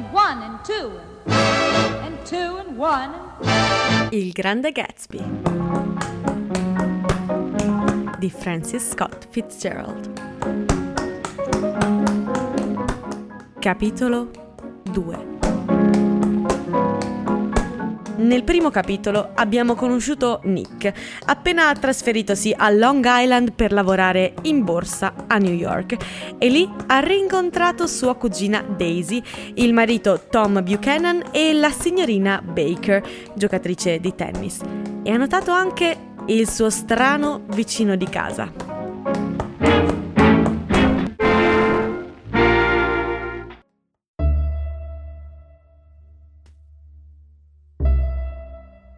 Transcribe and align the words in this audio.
and 0.00 0.12
one 0.12 0.42
and 0.42 0.64
two 0.64 0.90
and 2.04 2.16
two 2.24 2.56
and 2.58 2.76
one. 2.76 3.12
Il 4.10 4.32
grande 4.32 4.72
Gatsby 4.72 5.20
di 8.18 8.30
Francis 8.30 8.88
Scott 8.88 9.26
Fitzgerald. 9.30 10.08
Capitolo 13.58 14.30
2 14.92 15.29
nel 18.20 18.44
primo 18.44 18.70
capitolo 18.70 19.30
abbiamo 19.34 19.74
conosciuto 19.74 20.40
Nick, 20.44 20.92
appena 21.26 21.72
trasferitosi 21.72 22.54
a 22.56 22.70
Long 22.70 23.04
Island 23.06 23.52
per 23.52 23.72
lavorare 23.72 24.34
in 24.42 24.64
borsa 24.64 25.14
a 25.26 25.38
New 25.38 25.54
York 25.54 25.96
e 26.38 26.48
lì 26.48 26.68
ha 26.86 27.00
rincontrato 27.00 27.86
sua 27.86 28.14
cugina 28.16 28.62
Daisy, 28.62 29.22
il 29.54 29.72
marito 29.72 30.26
Tom 30.30 30.62
Buchanan 30.62 31.22
e 31.30 31.52
la 31.52 31.70
signorina 31.70 32.42
Baker, 32.42 33.02
giocatrice 33.34 33.98
di 34.00 34.14
tennis. 34.14 34.60
E 35.02 35.10
ha 35.10 35.16
notato 35.16 35.50
anche 35.52 35.96
il 36.26 36.48
suo 36.48 36.70
strano 36.70 37.42
vicino 37.48 37.96
di 37.96 38.06
casa. 38.06 38.79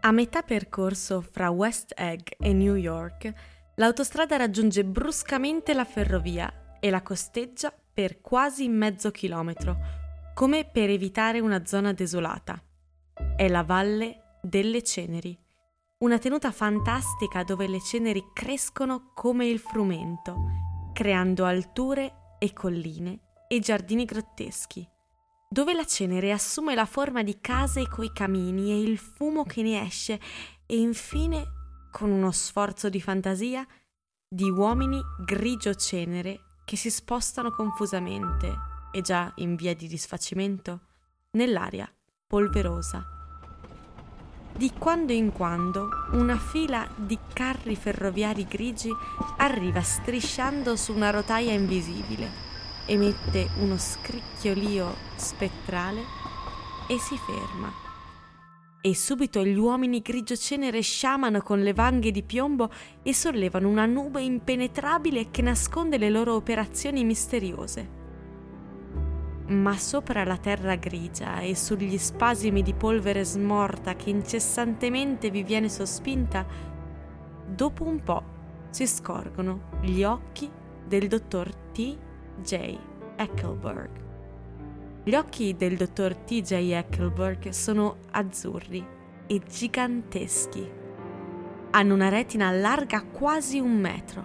A 0.05 0.11
metà 0.11 0.43
percorso 0.43 1.21
fra 1.21 1.51
West 1.51 1.93
Egg 1.97 2.27
e 2.41 2.53
New 2.53 2.75
York, 2.75 3.33
l'autostrada 3.77 4.35
raggiunge 4.37 4.85
bruscamente 4.85 5.75
la 5.75 5.85
ferrovia 5.85 6.79
e 6.81 6.91
la 6.91 7.03
costeggia 7.03 7.73
per 7.93 8.21
quasi 8.21 8.67
mezzo 8.67 9.13
chilometro, 9.13 9.77
come 10.35 10.65
per 10.65 10.91
evitare 10.91 11.39
una 11.39 11.65
zona 11.65 11.93
desolata. 11.93 12.61
È 13.37 13.47
la 13.47 13.63
Valle 13.63 14.39
delle 14.43 14.83
Ceneri, 14.83 15.39
una 15.99 16.19
tenuta 16.19 16.51
fantastica 16.51 17.45
dove 17.45 17.69
le 17.69 17.81
ceneri 17.81 18.25
crescono 18.33 19.13
come 19.15 19.47
il 19.47 19.61
frumento, 19.61 20.35
creando 20.93 21.45
alture 21.45 22.37
e 22.41 22.53
colline 22.53 23.21
e 23.47 23.61
giardini 23.61 24.05
grotteschi 24.05 24.92
dove 25.53 25.75
la 25.75 25.85
cenere 25.85 26.33
assume 26.33 26.75
la 26.75 26.87
forma 26.87 27.23
di 27.23 27.37
case 27.39 27.87
coi 27.87 28.11
camini 28.11 28.71
e 28.71 28.81
il 28.81 28.97
fumo 28.97 29.45
che 29.45 29.61
ne 29.61 29.85
esce 29.85 30.19
e 30.65 30.79
infine, 30.79 31.45
con 31.91 32.11
uno 32.11 32.31
sforzo 32.31 32.89
di 32.89 33.03
fantasia, 33.03 33.67
di 34.27 34.49
uomini 34.49 34.99
grigio 35.27 35.75
cenere 35.75 36.41
che 36.65 36.77
si 36.77 36.89
spostano 36.91 37.51
confusamente 37.51 38.51
e 38.93 39.03
già 39.03 39.31
in 39.37 39.55
via 39.55 39.75
di 39.75 39.89
disfacimento 39.89 40.87
nell'aria 41.33 41.87
polverosa. 42.27 43.05
Di 44.57 44.73
quando 44.79 45.13
in 45.13 45.33
quando 45.33 45.91
una 46.13 46.39
fila 46.39 46.89
di 46.97 47.19
carri 47.31 47.77
ferroviari 47.77 48.47
grigi 48.47 48.91
arriva 49.37 49.83
strisciando 49.83 50.77
su 50.77 50.95
una 50.95 51.11
rotaia 51.11 51.53
invisibile 51.53 52.52
emette 52.87 53.49
uno 53.61 53.79
scricchiolio 53.79 54.95
spettrale 55.17 56.01
e 56.89 56.99
si 56.99 57.17
ferma. 57.17 57.73
E 58.85 58.97
subito 58.97 59.45
gli 59.45 59.57
uomini 59.57 60.03
grigio 60.03 60.37
cenere 60.37 60.81
sciamano 60.81 61.41
con 61.41 61.61
le 61.61 61.73
vanghe 61.73 62.11
di 62.11 62.25
piombo 62.25 62.69
e 63.03 63.15
sollevano 63.15 63.69
una 63.69 63.87
nube 63.87 64.23
impenetrabile 64.23 65.31
che 65.31 65.41
nasconde 65.41 65.99
le 65.99 66.11
loro 66.11 66.35
operazioni 66.35 67.05
misteriose. 67.05 68.01
Ma 69.47 69.77
sopra 69.77 70.25
la 70.25 70.37
terra 70.37 70.75
grigia 70.75 71.39
e 71.41 71.55
sugli 71.55 71.97
spasimi 71.97 72.63
di 72.63 72.75
polvere 72.75 73.25
smorta 73.25 73.95
che 73.95 74.11
incessantemente 74.11 75.31
vi 75.31 75.45
viene 75.45 75.69
sospinta, 75.69 76.45
dopo 77.47 77.85
un 77.85 78.03
po' 78.03 78.23
si 78.71 78.87
scorgono 78.87 79.69
gli 79.83 80.03
occhi 80.03 80.51
del 80.85 81.07
dottor 81.07 81.55
T. 81.73 81.97
J. 82.41 82.79
Eckelberg. 83.17 83.91
Gli 85.05 85.15
occhi 85.15 85.57
del 85.57 85.77
dottor 85.77 86.15
T.J. 86.15 86.53
Eckelberg 86.53 87.49
sono 87.49 87.97
azzurri 88.13 88.87
e 89.27 89.41
giganteschi. 89.49 90.71
Hanno 91.71 91.95
una 91.95 92.09
retina 92.09 92.51
larga 92.53 93.03
quasi 93.03 93.59
un 93.59 93.79
metro. 93.79 94.25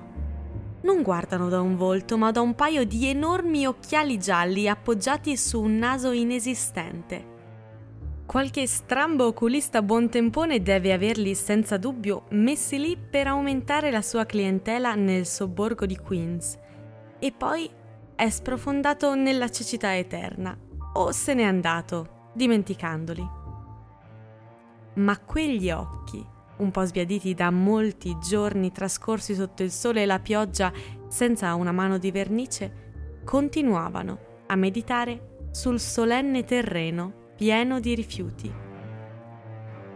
Non 0.81 1.01
guardano 1.01 1.49
da 1.49 1.61
un 1.61 1.75
volto, 1.75 2.17
ma 2.17 2.31
da 2.31 2.41
un 2.41 2.53
paio 2.53 2.85
di 2.85 3.07
enormi 3.07 3.65
occhiali 3.65 4.19
gialli 4.19 4.69
appoggiati 4.69 5.35
su 5.35 5.61
un 5.61 5.77
naso 5.77 6.11
inesistente. 6.11 7.35
Qualche 8.27 8.67
strambo 8.67 9.25
oculista 9.25 9.81
buontempone 9.81 10.61
deve 10.61 10.91
averli 10.91 11.33
senza 11.33 11.77
dubbio 11.77 12.25
messi 12.31 12.77
lì 12.77 12.97
per 12.97 13.27
aumentare 13.27 13.89
la 13.89 14.01
sua 14.01 14.25
clientela 14.25 14.95
nel 14.95 15.25
sobborgo 15.25 15.85
di 15.85 15.97
Queens. 15.97 16.57
E 17.19 17.31
poi 17.31 17.69
è 18.17 18.31
sprofondato 18.31 19.13
nella 19.13 19.47
cecità 19.51 19.95
eterna 19.95 20.57
o 20.93 21.11
se 21.11 21.35
n'è 21.35 21.43
andato, 21.43 22.31
dimenticandoli. 22.33 23.29
Ma 24.95 25.19
quegli 25.19 25.69
occhi, 25.69 26.25
un 26.57 26.71
po' 26.71 26.83
sbiaditi 26.83 27.35
da 27.35 27.51
molti 27.51 28.17
giorni 28.17 28.71
trascorsi 28.71 29.35
sotto 29.35 29.61
il 29.61 29.69
sole 29.69 30.01
e 30.01 30.05
la 30.07 30.17
pioggia 30.17 30.73
senza 31.07 31.53
una 31.53 31.71
mano 31.71 31.99
di 31.99 32.09
vernice, 32.09 33.21
continuavano 33.23 34.19
a 34.47 34.55
meditare 34.55 35.49
sul 35.51 35.79
solenne 35.79 36.43
terreno 36.43 37.33
pieno 37.35 37.79
di 37.79 37.93
rifiuti. 37.93 38.51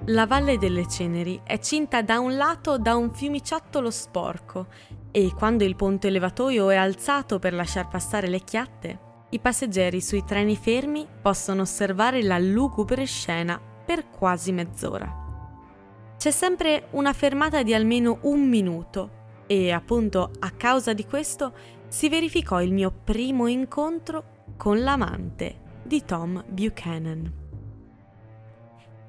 La 0.05 0.27
Valle 0.27 0.59
delle 0.59 0.87
Ceneri 0.87 1.41
è 1.43 1.57
cinta 1.57 2.03
da 2.03 2.19
un 2.19 2.35
lato 2.35 2.77
da 2.77 2.95
un 2.95 3.11
fiumiciattolo 3.11 3.89
sporco 3.89 4.67
e 5.11 5.33
quando 5.35 5.63
il 5.65 5.75
ponte 5.75 6.07
elevatoio 6.07 6.69
è 6.69 6.75
alzato 6.75 7.37
per 7.37 7.53
lasciar 7.53 7.87
passare 7.89 8.27
le 8.27 8.39
chiatte, 8.39 9.09
i 9.31 9.39
passeggeri 9.39 10.01
sui 10.01 10.23
treni 10.23 10.55
fermi 10.55 11.05
possono 11.21 11.61
osservare 11.61 12.23
la 12.23 12.39
lugubre 12.39 13.05
scena 13.05 13.59
per 13.85 14.09
quasi 14.09 14.51
mezz'ora. 14.51 15.19
C'è 16.17 16.31
sempre 16.31 16.87
una 16.91 17.13
fermata 17.13 17.63
di 17.63 17.73
almeno 17.73 18.19
un 18.21 18.47
minuto 18.47 19.19
e 19.47 19.71
appunto 19.71 20.31
a 20.39 20.51
causa 20.51 20.93
di 20.93 21.05
questo 21.05 21.53
si 21.87 22.07
verificò 22.07 22.61
il 22.61 22.71
mio 22.71 22.93
primo 23.03 23.47
incontro 23.47 24.43
con 24.55 24.81
l'amante 24.81 25.59
di 25.83 26.05
Tom 26.05 26.43
Buchanan. 26.47 27.39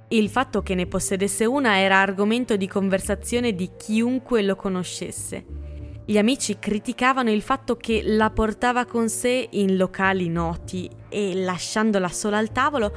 Il 0.09 0.29
fatto 0.29 0.63
che 0.63 0.75
ne 0.75 0.87
possedesse 0.87 1.45
una 1.45 1.79
era 1.79 2.01
argomento 2.01 2.57
di 2.57 2.67
conversazione 2.67 3.55
di 3.55 3.71
chiunque 3.77 4.43
lo 4.43 4.57
conoscesse 4.57 5.62
gli 6.13 6.19
amici 6.19 6.59
criticavano 6.59 7.31
il 7.31 7.41
fatto 7.41 7.75
che 7.77 8.03
la 8.05 8.29
portava 8.29 8.85
con 8.85 9.09
sé 9.09 9.49
in 9.53 9.79
locali 9.79 10.29
noti 10.29 10.87
e, 11.09 11.35
lasciandola 11.35 12.09
sola 12.09 12.37
al 12.37 12.53
tavolo, 12.53 12.93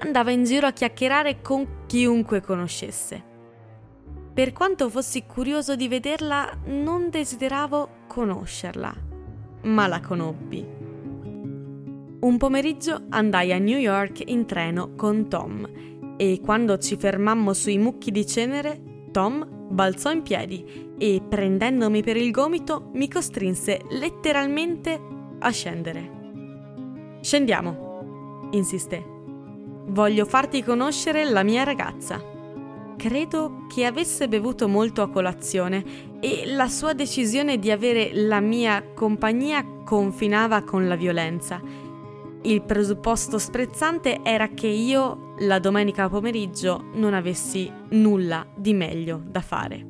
andava 0.00 0.30
in 0.30 0.44
giro 0.44 0.66
a 0.66 0.72
chiacchierare 0.72 1.42
con 1.42 1.84
chiunque 1.84 2.40
conoscesse. 2.40 3.22
Per 4.32 4.54
quanto 4.54 4.88
fossi 4.88 5.24
curioso 5.26 5.76
di 5.76 5.88
vederla, 5.88 6.50
non 6.64 7.10
desideravo 7.10 8.06
conoscerla, 8.06 8.94
ma 9.64 9.86
la 9.86 10.00
conobbi. 10.00 10.66
Un 12.20 12.36
pomeriggio 12.38 13.02
andai 13.10 13.52
a 13.52 13.58
New 13.58 13.78
York 13.78 14.22
in 14.24 14.46
treno 14.46 14.94
con 14.94 15.28
Tom 15.28 15.68
e 16.16 16.40
quando 16.42 16.78
ci 16.78 16.96
fermammo 16.96 17.52
sui 17.52 17.76
mucchi 17.76 18.10
di 18.10 18.26
cenere, 18.26 18.87
Tom 19.10 19.46
balzò 19.70 20.10
in 20.10 20.22
piedi 20.22 20.94
e, 20.98 21.22
prendendomi 21.26 22.02
per 22.02 22.16
il 22.16 22.30
gomito, 22.30 22.90
mi 22.94 23.08
costrinse 23.08 23.82
letteralmente 23.90 25.00
a 25.38 25.50
scendere. 25.50 26.16
Scendiamo, 27.20 28.48
insisté. 28.52 29.04
Voglio 29.86 30.24
farti 30.24 30.62
conoscere 30.62 31.24
la 31.24 31.42
mia 31.42 31.64
ragazza. 31.64 32.22
Credo 32.96 33.66
che 33.72 33.84
avesse 33.84 34.28
bevuto 34.28 34.68
molto 34.68 35.02
a 35.02 35.08
colazione 35.08 35.84
e 36.20 36.44
la 36.46 36.68
sua 36.68 36.94
decisione 36.94 37.58
di 37.58 37.70
avere 37.70 38.10
la 38.12 38.40
mia 38.40 38.82
compagnia 38.92 39.64
confinava 39.84 40.62
con 40.62 40.88
la 40.88 40.96
violenza. 40.96 41.60
Il 42.42 42.62
presupposto 42.62 43.38
sprezzante 43.38 44.20
era 44.22 44.48
che 44.48 44.68
io 44.68 45.34
la 45.40 45.58
domenica 45.58 46.08
pomeriggio 46.08 46.90
non 46.94 47.12
avessi 47.12 47.70
nulla 47.90 48.46
di 48.56 48.74
meglio 48.74 49.20
da 49.24 49.40
fare. 49.40 49.86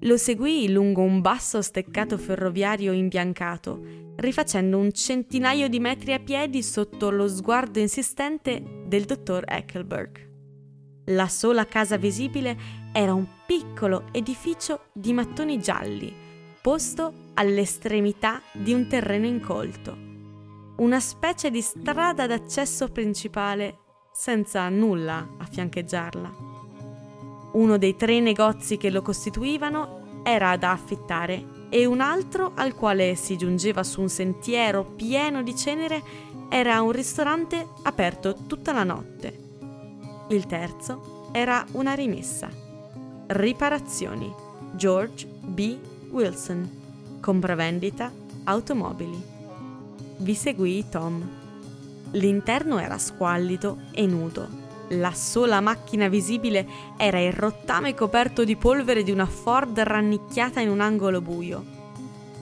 Lo 0.00 0.16
seguii 0.16 0.70
lungo 0.70 1.02
un 1.02 1.20
basso 1.20 1.62
steccato 1.62 2.18
ferroviario 2.18 2.92
imbiancato, 2.92 3.80
rifacendo 4.16 4.78
un 4.78 4.92
centinaio 4.92 5.68
di 5.68 5.80
metri 5.80 6.12
a 6.12 6.18
piedi 6.18 6.62
sotto 6.62 7.10
lo 7.10 7.26
sguardo 7.28 7.78
insistente 7.78 8.82
del 8.86 9.04
dottor 9.04 9.44
Eckelberg. 9.46 10.32
La 11.06 11.28
sola 11.28 11.66
casa 11.66 11.96
visibile 11.96 12.56
era 12.92 13.14
un 13.14 13.26
piccolo 13.46 14.04
edificio 14.12 14.86
di 14.92 15.12
mattoni 15.12 15.58
gialli, 15.58 16.12
posto 16.60 17.30
all'estremità 17.34 18.42
di 18.52 18.72
un 18.72 18.86
terreno 18.86 19.26
incolto. 19.26 20.03
Una 20.76 20.98
specie 20.98 21.50
di 21.50 21.60
strada 21.60 22.26
d'accesso 22.26 22.88
principale 22.88 23.78
senza 24.12 24.68
nulla 24.68 25.28
a 25.38 25.44
fiancheggiarla. 25.44 26.52
Uno 27.52 27.78
dei 27.78 27.96
tre 27.96 28.20
negozi 28.20 28.76
che 28.76 28.90
lo 28.90 29.02
costituivano 29.02 30.22
era 30.24 30.56
da 30.56 30.72
affittare 30.72 31.66
e 31.68 31.86
un 31.86 32.00
altro 32.00 32.52
al 32.54 32.74
quale 32.74 33.14
si 33.14 33.36
giungeva 33.36 33.82
su 33.84 34.00
un 34.00 34.08
sentiero 34.08 34.84
pieno 34.84 35.42
di 35.42 35.54
cenere 35.54 36.02
era 36.48 36.80
un 36.82 36.92
ristorante 36.92 37.68
aperto 37.82 38.34
tutta 38.46 38.72
la 38.72 38.84
notte. 38.84 39.38
Il 40.30 40.46
terzo 40.46 41.28
era 41.32 41.64
una 41.72 41.94
rimessa. 41.94 42.48
Riparazioni. 43.26 44.32
George 44.72 45.26
B. 45.26 45.76
Wilson. 46.10 47.18
Compravendita 47.20 48.12
automobili. 48.44 49.33
Vi 50.16 50.34
seguì 50.34 50.88
Tom. 50.88 51.28
L'interno 52.12 52.78
era 52.78 52.98
squallido 52.98 53.78
e 53.90 54.06
nudo. 54.06 54.62
La 54.90 55.12
sola 55.12 55.60
macchina 55.60 56.08
visibile 56.08 56.66
era 56.96 57.18
il 57.18 57.32
rottame 57.32 57.94
coperto 57.94 58.44
di 58.44 58.54
polvere 58.54 59.02
di 59.02 59.10
una 59.10 59.26
Ford 59.26 59.78
rannicchiata 59.78 60.60
in 60.60 60.68
un 60.68 60.80
angolo 60.80 61.20
buio. 61.20 61.82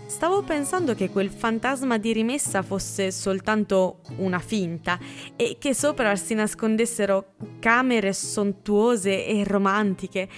Stavo 0.06 0.42
pensando 0.42 0.94
che 0.94 1.08
quel 1.08 1.30
fantasma 1.30 1.96
di 1.96 2.12
rimessa 2.12 2.60
fosse 2.60 3.10
soltanto 3.10 4.00
una 4.16 4.38
finta 4.38 4.98
e 5.34 5.56
che 5.58 5.74
sopra 5.74 6.14
si 6.16 6.34
nascondessero 6.34 7.32
camere 7.58 8.12
sontuose 8.12 9.24
e 9.24 9.42
romantiche, 9.44 10.28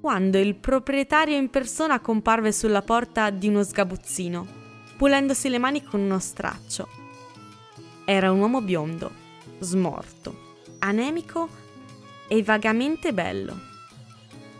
quando 0.00 0.38
il 0.38 0.56
proprietario 0.56 1.36
in 1.36 1.48
persona 1.48 2.00
comparve 2.00 2.50
sulla 2.50 2.82
porta 2.82 3.30
di 3.30 3.46
uno 3.46 3.62
sgabuzzino 3.62 4.59
pulendosi 5.00 5.48
le 5.48 5.56
mani 5.56 5.82
con 5.82 5.98
uno 5.98 6.18
straccio. 6.18 6.86
Era 8.04 8.30
un 8.30 8.38
uomo 8.38 8.60
biondo, 8.60 9.10
smorto, 9.58 10.58
anemico 10.80 11.48
e 12.28 12.42
vagamente 12.42 13.14
bello. 13.14 13.58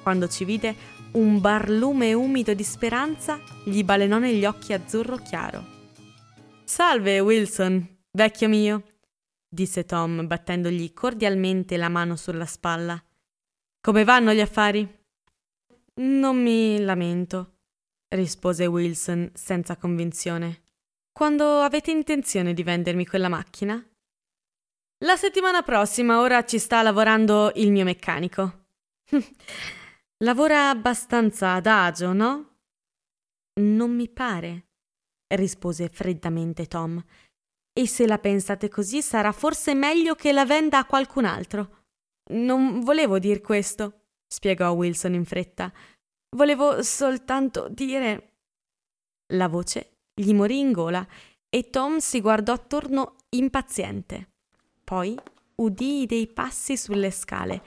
Quando 0.02 0.28
ci 0.28 0.46
vide, 0.46 0.74
un 1.12 1.42
barlume 1.42 2.14
umido 2.14 2.54
di 2.54 2.64
speranza 2.64 3.38
gli 3.66 3.84
balenò 3.84 4.16
negli 4.16 4.46
occhi 4.46 4.72
azzurro 4.72 5.18
chiaro. 5.18 5.62
Salve, 6.64 7.20
Wilson, 7.20 7.98
vecchio 8.10 8.48
mio, 8.48 8.84
disse 9.46 9.84
Tom, 9.84 10.26
battendogli 10.26 10.94
cordialmente 10.94 11.76
la 11.76 11.90
mano 11.90 12.16
sulla 12.16 12.46
spalla. 12.46 12.98
Come 13.78 14.04
vanno 14.04 14.32
gli 14.32 14.40
affari? 14.40 14.88
Non 15.96 16.42
mi 16.42 16.80
lamento, 16.80 17.56
rispose 18.10 18.66
Wilson 18.66 19.30
senza 19.34 19.76
convinzione. 19.76 20.62
Quando 21.12 21.60
avete 21.60 21.90
intenzione 21.90 22.54
di 22.54 22.62
vendermi 22.62 23.06
quella 23.06 23.28
macchina? 23.28 23.84
La 25.04 25.16
settimana 25.16 25.62
prossima, 25.62 26.20
ora 26.20 26.44
ci 26.44 26.58
sta 26.58 26.82
lavorando 26.82 27.52
il 27.54 27.70
mio 27.70 27.84
meccanico. 27.84 28.66
Lavora 30.24 30.68
abbastanza 30.68 31.54
adagio, 31.54 32.12
no? 32.12 32.56
Non 33.60 33.94
mi 33.94 34.08
pare, 34.08 34.68
rispose 35.28 35.88
freddamente 35.88 36.66
Tom. 36.66 37.02
E 37.72 37.86
se 37.86 38.06
la 38.06 38.18
pensate 38.18 38.68
così, 38.68 39.00
sarà 39.00 39.32
forse 39.32 39.74
meglio 39.74 40.14
che 40.14 40.32
la 40.32 40.44
venda 40.44 40.78
a 40.78 40.84
qualcun 40.84 41.24
altro. 41.24 41.78
Non 42.32 42.80
volevo 42.80 43.18
dir 43.18 43.40
questo, 43.40 44.02
spiegò 44.26 44.70
Wilson 44.72 45.14
in 45.14 45.24
fretta. 45.24 45.72
Volevo 46.36 46.82
soltanto 46.82 47.68
dire. 47.68 48.34
La 49.32 49.48
voce 49.48 49.98
gli 50.14 50.32
morì 50.32 50.58
in 50.58 50.72
gola 50.72 51.06
e 51.48 51.70
Tom 51.70 51.98
si 51.98 52.20
guardò 52.20 52.52
attorno 52.52 53.16
impaziente. 53.30 54.30
Poi 54.84 55.18
udì 55.56 56.06
dei 56.06 56.28
passi 56.28 56.76
sulle 56.76 57.10
scale 57.10 57.62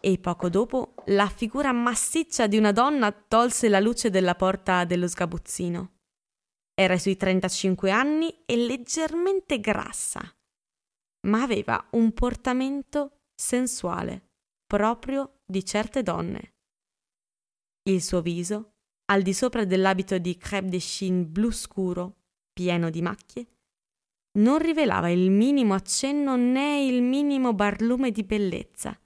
e 0.00 0.18
poco 0.18 0.48
dopo 0.48 0.94
la 1.06 1.28
figura 1.28 1.72
massiccia 1.72 2.46
di 2.46 2.56
una 2.56 2.72
donna 2.72 3.12
tolse 3.12 3.68
la 3.68 3.80
luce 3.80 4.10
della 4.10 4.34
porta 4.34 4.84
dello 4.84 5.06
sgabuzzino. 5.06 5.92
Era 6.74 6.98
sui 6.98 7.16
35 7.16 7.90
anni 7.90 8.42
e 8.46 8.56
leggermente 8.56 9.60
grassa, 9.60 10.20
ma 11.26 11.42
aveva 11.42 11.88
un 11.90 12.12
portamento 12.12 13.24
sensuale, 13.34 14.30
proprio 14.66 15.40
di 15.44 15.64
certe 15.64 16.02
donne. 16.02 16.54
Il 17.84 18.02
suo 18.02 18.20
viso, 18.20 18.74
al 19.06 19.22
di 19.22 19.32
sopra 19.32 19.64
dell'abito 19.64 20.18
di 20.18 20.36
crêpe 20.36 20.68
de 20.68 20.78
chine 20.78 21.24
blu 21.24 21.50
scuro, 21.50 22.18
pieno 22.52 22.90
di 22.90 23.02
macchie, 23.02 23.46
non 24.38 24.58
rivelava 24.58 25.08
il 25.08 25.30
minimo 25.30 25.74
accenno 25.74 26.36
né 26.36 26.84
il 26.84 27.02
minimo 27.02 27.54
barlume 27.54 28.10
di 28.10 28.22
bellezza, 28.22 28.96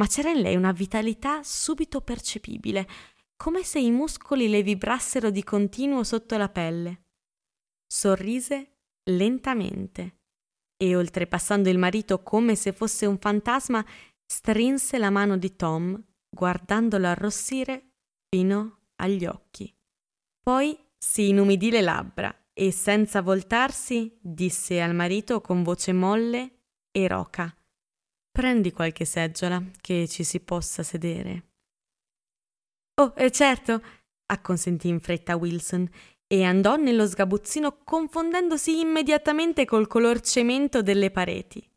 ma 0.00 0.06
c'era 0.06 0.30
in 0.30 0.40
lei 0.40 0.56
una 0.56 0.72
vitalità 0.72 1.42
subito 1.42 2.00
percepibile, 2.00 2.88
come 3.36 3.62
se 3.62 3.78
i 3.78 3.90
muscoli 3.90 4.48
le 4.48 4.62
vibrassero 4.62 5.30
di 5.30 5.44
continuo 5.44 6.02
sotto 6.02 6.36
la 6.36 6.48
pelle. 6.48 7.04
Sorrise 7.86 8.78
lentamente 9.10 10.20
e, 10.76 10.96
oltrepassando 10.96 11.68
il 11.68 11.78
marito 11.78 12.22
come 12.22 12.54
se 12.54 12.72
fosse 12.72 13.06
un 13.06 13.18
fantasma, 13.18 13.84
strinse 14.24 14.98
la 14.98 15.10
mano 15.10 15.36
di 15.36 15.54
Tom, 15.54 16.02
guardandolo 16.28 17.06
arrossire 17.06 17.89
fino 18.30 18.78
agli 18.96 19.26
occhi. 19.26 19.74
Poi 20.40 20.78
si 20.96 21.28
inumidì 21.28 21.70
le 21.70 21.80
labbra 21.80 22.34
e 22.52 22.70
senza 22.70 23.22
voltarsi 23.22 24.16
disse 24.20 24.80
al 24.80 24.94
marito 24.94 25.40
con 25.40 25.62
voce 25.62 25.92
molle 25.92 26.60
e 26.92 27.08
roca 27.08 27.54
Prendi 28.30 28.70
qualche 28.72 29.04
seggiola 29.04 29.60
che 29.80 30.06
ci 30.06 30.22
si 30.22 30.40
possa 30.40 30.84
sedere. 30.84 31.48
Oh, 33.00 33.12
eh 33.16 33.30
certo, 33.32 33.82
acconsentì 34.26 34.88
in 34.88 35.00
fretta 35.00 35.36
Wilson 35.36 35.88
e 36.26 36.44
andò 36.44 36.76
nello 36.76 37.06
sgabuzzino 37.06 37.82
confondendosi 37.82 38.78
immediatamente 38.78 39.64
col 39.64 39.88
color 39.88 40.20
cemento 40.20 40.80
delle 40.80 41.10
pareti. 41.10 41.68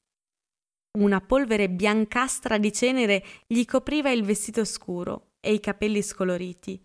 Una 1.00 1.20
polvere 1.22 1.70
biancastra 1.70 2.60
di 2.60 2.72
cenere 2.72 3.26
gli 3.48 3.66
copriva 3.66 4.12
il 4.12 4.24
vestito 4.24 4.64
scuro 4.64 5.33
e 5.46 5.54
i 5.54 5.60
capelli 5.60 6.02
scoloriti, 6.02 6.82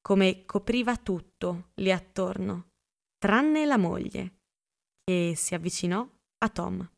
come 0.00 0.44
copriva 0.44 0.96
tutto 0.96 1.70
lì 1.74 1.92
attorno, 1.92 2.72
tranne 3.16 3.64
la 3.64 3.78
moglie, 3.78 4.40
che 5.04 5.34
si 5.36 5.54
avvicinò 5.54 6.04
a 6.38 6.48
Tom. 6.48 6.90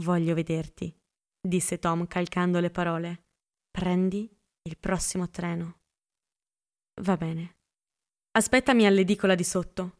Voglio 0.00 0.34
vederti, 0.34 0.92
disse 1.40 1.78
Tom 1.78 2.08
calcando 2.08 2.58
le 2.58 2.70
parole. 2.70 3.26
Prendi 3.70 4.28
il 4.62 4.76
prossimo 4.78 5.30
treno. 5.30 5.82
Va 7.02 7.16
bene. 7.16 7.58
Aspettami 8.32 8.84
all'edicola 8.84 9.36
di 9.36 9.44
sotto. 9.44 9.98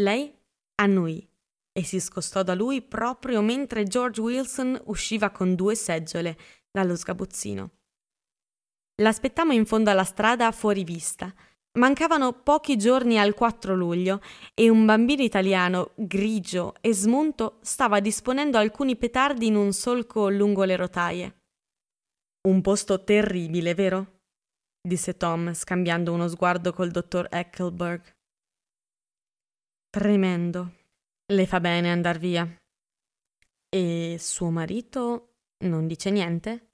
Lei 0.00 0.36
annui 0.82 1.26
e 1.72 1.84
si 1.84 1.98
scostò 1.98 2.42
da 2.42 2.54
lui 2.54 2.82
proprio 2.82 3.40
mentre 3.40 3.84
George 3.84 4.20
Wilson 4.20 4.78
usciva 4.86 5.30
con 5.30 5.54
due 5.54 5.74
seggiole 5.74 6.36
dallo 6.70 6.94
sgabuzzino. 6.94 7.81
L'aspettammo 9.02 9.52
in 9.52 9.66
fondo 9.66 9.90
alla 9.90 10.04
strada 10.04 10.52
fuori 10.52 10.84
vista. 10.84 11.34
Mancavano 11.78 12.32
pochi 12.32 12.76
giorni 12.76 13.18
al 13.18 13.34
4 13.34 13.74
luglio 13.74 14.20
e 14.54 14.68
un 14.68 14.86
bambino 14.86 15.22
italiano, 15.22 15.92
grigio 15.96 16.74
e 16.80 16.92
smunto, 16.92 17.58
stava 17.62 17.98
disponendo 17.98 18.58
alcuni 18.58 18.96
petardi 18.96 19.46
in 19.46 19.56
un 19.56 19.72
solco 19.72 20.28
lungo 20.28 20.62
le 20.62 20.76
rotaie. 20.76 21.36
Un 22.48 22.60
posto 22.60 23.02
terribile, 23.02 23.74
vero? 23.74 24.20
disse 24.80 25.16
Tom, 25.16 25.52
scambiando 25.52 26.12
uno 26.12 26.28
sguardo 26.28 26.72
col 26.72 26.90
dottor 26.90 27.26
Eckelberg. 27.28 28.02
Tremendo. 29.90 30.74
Le 31.32 31.46
fa 31.46 31.58
bene 31.58 31.90
andar 31.90 32.18
via. 32.18 32.46
E 33.68 34.16
suo 34.18 34.50
marito 34.50 35.34
non 35.64 35.86
dice 35.86 36.10
niente? 36.10 36.71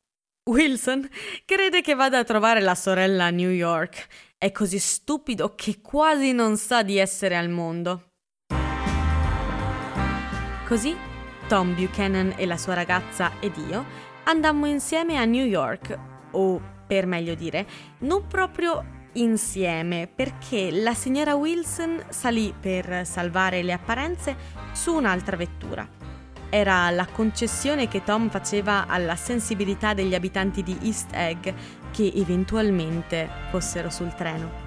Wilson 0.49 1.07
crede 1.45 1.83
che 1.83 1.95
vada 1.95 2.19
a 2.19 2.25
trovare 2.25 2.61
la 2.61 2.75
sorella 2.75 3.27
a 3.27 3.31
New 3.31 3.51
York. 3.51 4.07
È 4.39 4.51
così 4.51 4.79
stupido 4.79 5.55
che 5.55 5.81
quasi 5.83 6.33
non 6.33 6.57
sa 6.57 6.83
di 6.83 6.97
essere 6.97 7.37
al 7.37 7.51
mondo. 7.51 8.13
Così 10.67 10.97
Tom 11.49 11.75
Buchanan 11.75 12.35
e 12.37 12.47
la 12.47 12.57
sua 12.57 12.73
ragazza 12.73 13.33
ed 13.41 13.57
io 13.69 13.85
andammo 14.25 14.67
insieme 14.67 15.19
a 15.19 15.25
New 15.25 15.45
York, 15.45 15.99
o 16.33 16.61
per 16.87 17.05
meglio 17.05 17.35
dire, 17.35 17.67
non 18.01 18.27
proprio 18.27 19.11
insieme, 19.15 20.11
perché 20.15 20.71
la 20.71 20.95
signora 20.95 21.35
Wilson 21.35 22.07
salì 22.09 22.55
per 22.59 23.05
salvare 23.05 23.63
le 23.63 23.73
apparenze 23.73 24.37
su 24.73 24.95
un'altra 24.95 25.37
vettura 25.37 25.98
era 26.51 26.91
la 26.91 27.07
concessione 27.07 27.89
che 27.89 28.03
Tom 28.03 28.31
faceva 28.31 28.87
alla 28.87 29.17
sensibilità 29.17 29.95
degli 29.95 30.15
abitanti 30.15 30.63
di 30.63 30.77
East 30.83 31.13
Egg 31.13 31.53
che 31.91 32.13
eventualmente 32.15 33.29
fossero 33.51 33.91
sul 33.91 34.15
treno. 34.15 34.67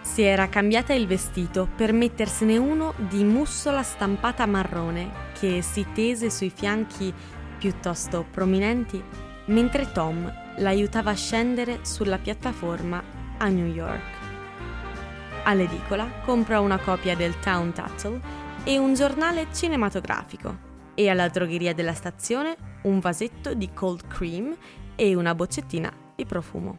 Si 0.00 0.22
era 0.22 0.48
cambiata 0.48 0.94
il 0.94 1.06
vestito 1.06 1.68
per 1.74 1.92
mettersene 1.92 2.56
uno 2.56 2.94
di 2.96 3.24
mussola 3.24 3.82
stampata 3.82 4.46
marrone 4.46 5.10
che 5.38 5.62
si 5.62 5.86
tese 5.92 6.30
sui 6.30 6.50
fianchi 6.50 7.12
piuttosto 7.58 8.24
prominenti 8.30 9.02
mentre 9.46 9.90
Tom 9.92 10.32
l'aiutava 10.58 11.10
a 11.10 11.14
scendere 11.14 11.80
sulla 11.82 12.18
piattaforma 12.18 13.02
a 13.38 13.48
New 13.48 13.66
York. 13.66 14.14
All'edicola 15.44 16.08
compra 16.24 16.60
una 16.60 16.78
copia 16.78 17.14
del 17.14 17.38
Town 17.40 17.72
Tattle 17.72 18.20
e 18.64 18.78
un 18.78 18.94
giornale 18.94 19.48
cinematografico 19.52 20.74
e 20.96 21.10
alla 21.10 21.28
drogheria 21.28 21.74
della 21.74 21.94
stazione 21.94 22.56
un 22.82 22.98
vasetto 22.98 23.54
di 23.54 23.70
cold 23.72 24.08
cream 24.08 24.56
e 24.96 25.14
una 25.14 25.34
boccettina 25.34 25.92
di 26.16 26.24
profumo. 26.24 26.78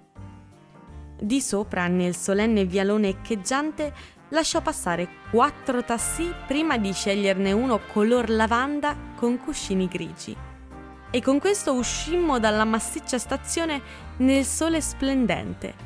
Di 1.20 1.40
sopra, 1.40 1.88
nel 1.88 2.16
solenne 2.16 2.66
vialone 2.66 3.10
echeggiante, 3.10 3.94
lasciò 4.30 4.62
passare 4.62 5.08
quattro 5.30 5.84
tassì 5.84 6.34
prima 6.48 6.78
di 6.78 6.92
sceglierne 6.92 7.52
uno 7.52 7.80
color 7.92 8.30
lavanda 8.30 8.96
con 9.16 9.38
cuscini 9.38 9.88
grigi. 9.88 10.36
E 11.10 11.22
con 11.22 11.40
questo 11.40 11.74
uscimmo 11.74 12.40
dalla 12.40 12.66
massiccia 12.66 13.18
stazione 13.18 13.82
nel 14.18 14.44
sole 14.46 14.82
splendente. 14.82 15.86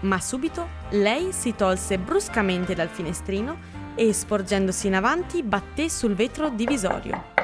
Ma 0.00 0.20
subito 0.20 0.68
lei 0.90 1.32
si 1.32 1.54
tolse 1.54 1.98
bruscamente 1.98 2.74
dal 2.74 2.88
finestrino 2.88 3.77
e, 3.98 4.12
sporgendosi 4.12 4.86
in 4.86 4.94
avanti, 4.94 5.42
batté 5.42 5.88
sul 5.88 6.14
vetro 6.14 6.50
divisorio. 6.50 7.34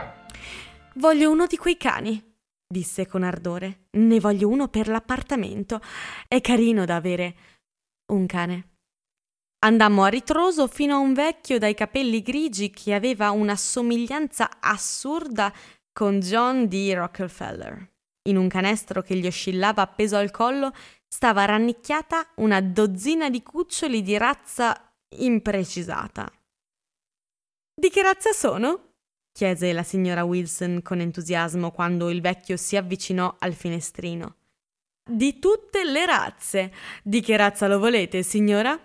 Voglio 0.95 1.29
uno 1.29 1.47
di 1.47 1.57
quei 1.57 1.77
cani, 1.77 2.23
disse 2.65 3.09
con 3.09 3.25
ardore. 3.25 3.89
Ne 3.93 4.21
voglio 4.21 4.49
uno 4.49 4.69
per 4.69 4.87
l'appartamento. 4.87 5.81
È 6.29 6.41
carino 6.41 6.85
da 6.85 6.95
avere 6.95 7.35
un 8.13 8.27
cane. 8.27 8.69
Andammo 9.65 10.05
a 10.05 10.09
ritroso 10.09 10.69
fino 10.69 10.95
a 10.95 10.99
un 10.99 11.13
vecchio 11.13 11.59
dai 11.59 11.75
capelli 11.75 12.23
grigi 12.23 12.71
che 12.71 12.95
aveva 12.95 13.33
una 13.33 13.57
somiglianza 13.57 14.49
assurda 14.61 15.53
con 15.93 16.21
John 16.21 16.69
D. 16.69 16.93
Rockefeller. 16.95 17.93
In 18.29 18.37
un 18.37 18.47
canestro 18.47 19.03
che 19.03 19.17
gli 19.17 19.27
oscillava 19.27 19.83
appeso 19.83 20.17
al 20.17 20.31
collo 20.31 20.71
stava 21.09 21.45
rannicchiata 21.47 22.29
una 22.37 22.61
dozzina 22.61 23.29
di 23.29 23.43
cuccioli 23.43 24.03
di 24.03 24.17
razza 24.17 24.95
imprecisata. 25.17 26.31
Di 27.75 27.91
che 27.91 28.03
razza 28.03 28.33
sono? 28.33 28.93
chiese 29.33 29.73
la 29.73 29.83
signora 29.83 30.23
Wilson 30.23 30.81
con 30.81 31.01
entusiasmo 31.01 31.73
quando 31.73 32.09
il 32.09 32.21
vecchio 32.21 32.57
si 32.57 32.77
avvicinò 32.77 33.35
al 33.41 33.53
finestrino. 33.53 34.37
Di 35.11 35.41
tutte 35.41 35.85
le 35.85 36.07
razze. 36.07 36.73
Di 37.03 37.21
che 37.21 37.37
razza 37.37 37.67
lo 37.67 37.79
volete, 37.79 38.23
signora? 38.23 38.79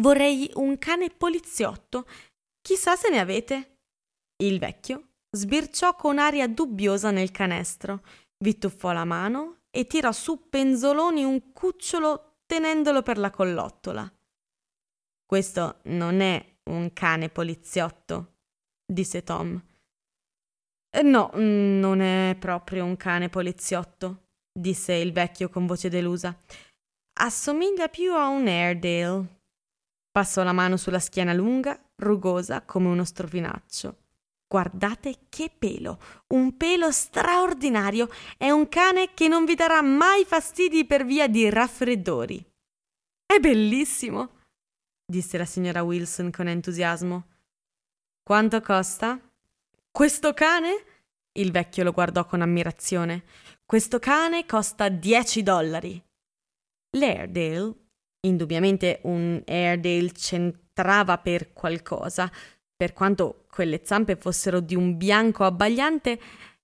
Vorrei 0.00 0.50
un 0.54 0.78
cane 0.78 1.08
poliziotto. 1.08 2.06
Chissà 2.60 2.96
se 2.96 3.08
ne 3.08 3.18
avete. 3.18 3.78
Il 4.42 4.58
vecchio 4.58 5.08
sbirciò 5.30 5.96
con 5.96 6.18
aria 6.18 6.48
dubbiosa 6.48 7.10
nel 7.10 7.30
canestro, 7.30 8.02
vi 8.38 8.58
tuffò 8.58 8.92
la 8.92 9.04
mano 9.04 9.62
e 9.70 9.86
tirò 9.86 10.12
su 10.12 10.48
penzoloni 10.48 11.24
un 11.24 11.52
cucciolo 11.52 12.38
tenendolo 12.46 13.02
per 13.02 13.18
la 13.18 13.30
collottola. 13.30 14.12
Questo 15.24 15.80
non 15.84 16.20
è 16.20 16.49
un 16.70 16.92
cane 16.92 17.28
poliziotto, 17.28 18.34
disse 18.84 19.22
Tom. 19.22 19.62
Eh, 20.92 21.02
no, 21.02 21.30
non 21.34 22.00
è 22.00 22.36
proprio 22.38 22.84
un 22.84 22.96
cane 22.96 23.28
poliziotto, 23.28 24.28
disse 24.52 24.92
il 24.94 25.12
vecchio 25.12 25.48
con 25.48 25.66
voce 25.66 25.88
delusa. 25.88 26.36
Assomiglia 27.20 27.88
più 27.88 28.12
a 28.14 28.28
un 28.28 28.46
Airedale. 28.46 29.38
Passò 30.10 30.42
la 30.42 30.52
mano 30.52 30.76
sulla 30.76 30.98
schiena 30.98 31.32
lunga, 31.32 31.80
rugosa 31.96 32.62
come 32.62 32.88
uno 32.88 33.04
strofinaccio. 33.04 33.96
Guardate 34.48 35.26
che 35.28 35.52
pelo, 35.56 36.00
un 36.34 36.56
pelo 36.56 36.90
straordinario. 36.90 38.08
È 38.36 38.50
un 38.50 38.68
cane 38.68 39.14
che 39.14 39.28
non 39.28 39.44
vi 39.44 39.54
darà 39.54 39.80
mai 39.80 40.24
fastidi 40.24 40.84
per 40.84 41.04
via 41.04 41.28
di 41.28 41.48
raffreddori. 41.48 42.44
È 43.24 43.38
bellissimo, 43.38 44.39
disse 45.10 45.36
la 45.36 45.44
signora 45.44 45.82
Wilson 45.82 46.30
con 46.30 46.48
entusiasmo. 46.48 47.26
Quanto 48.22 48.60
costa? 48.60 49.20
Questo 49.90 50.32
cane? 50.32 50.84
Il 51.32 51.50
vecchio 51.50 51.84
lo 51.84 51.92
guardò 51.92 52.24
con 52.24 52.40
ammirazione. 52.40 53.24
Questo 53.66 53.98
cane 53.98 54.46
costa 54.46 54.88
10 54.88 55.42
dollari. 55.42 56.02
L'Airedale, 56.96 57.74
indubbiamente 58.20 59.00
un 59.02 59.42
Airedale 59.44 60.12
c'entrava 60.12 61.18
per 61.18 61.52
qualcosa, 61.52 62.30
per 62.74 62.92
quanto 62.92 63.44
quelle 63.50 63.82
zampe 63.84 64.16
fossero 64.16 64.60
di 64.60 64.74
un 64.74 64.96
bianco 64.96 65.44
abbagliante, 65.44 66.20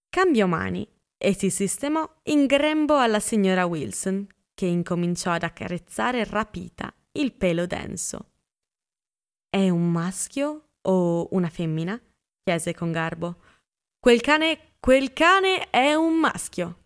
cambiò 0.08 0.46
mani 0.46 0.86
e 1.18 1.34
si 1.34 1.50
sistemò 1.50 2.08
in 2.24 2.46
grembo 2.46 2.96
alla 2.98 3.20
signora 3.20 3.66
Wilson, 3.66 4.26
che 4.54 4.66
incominciò 4.66 5.32
ad 5.32 5.42
accarezzare 5.42 6.24
rapita 6.24 6.92
il 7.12 7.32
pelo 7.32 7.66
denso. 7.66 8.30
È 9.56 9.70
un 9.70 9.90
maschio 9.90 10.72
o 10.82 11.28
una 11.30 11.48
femmina? 11.48 11.98
chiese 12.42 12.74
con 12.74 12.92
garbo. 12.92 13.36
Quel 13.98 14.20
cane, 14.20 14.74
quel 14.78 15.14
cane 15.14 15.70
è 15.70 15.94
un 15.94 16.12
maschio. 16.18 16.80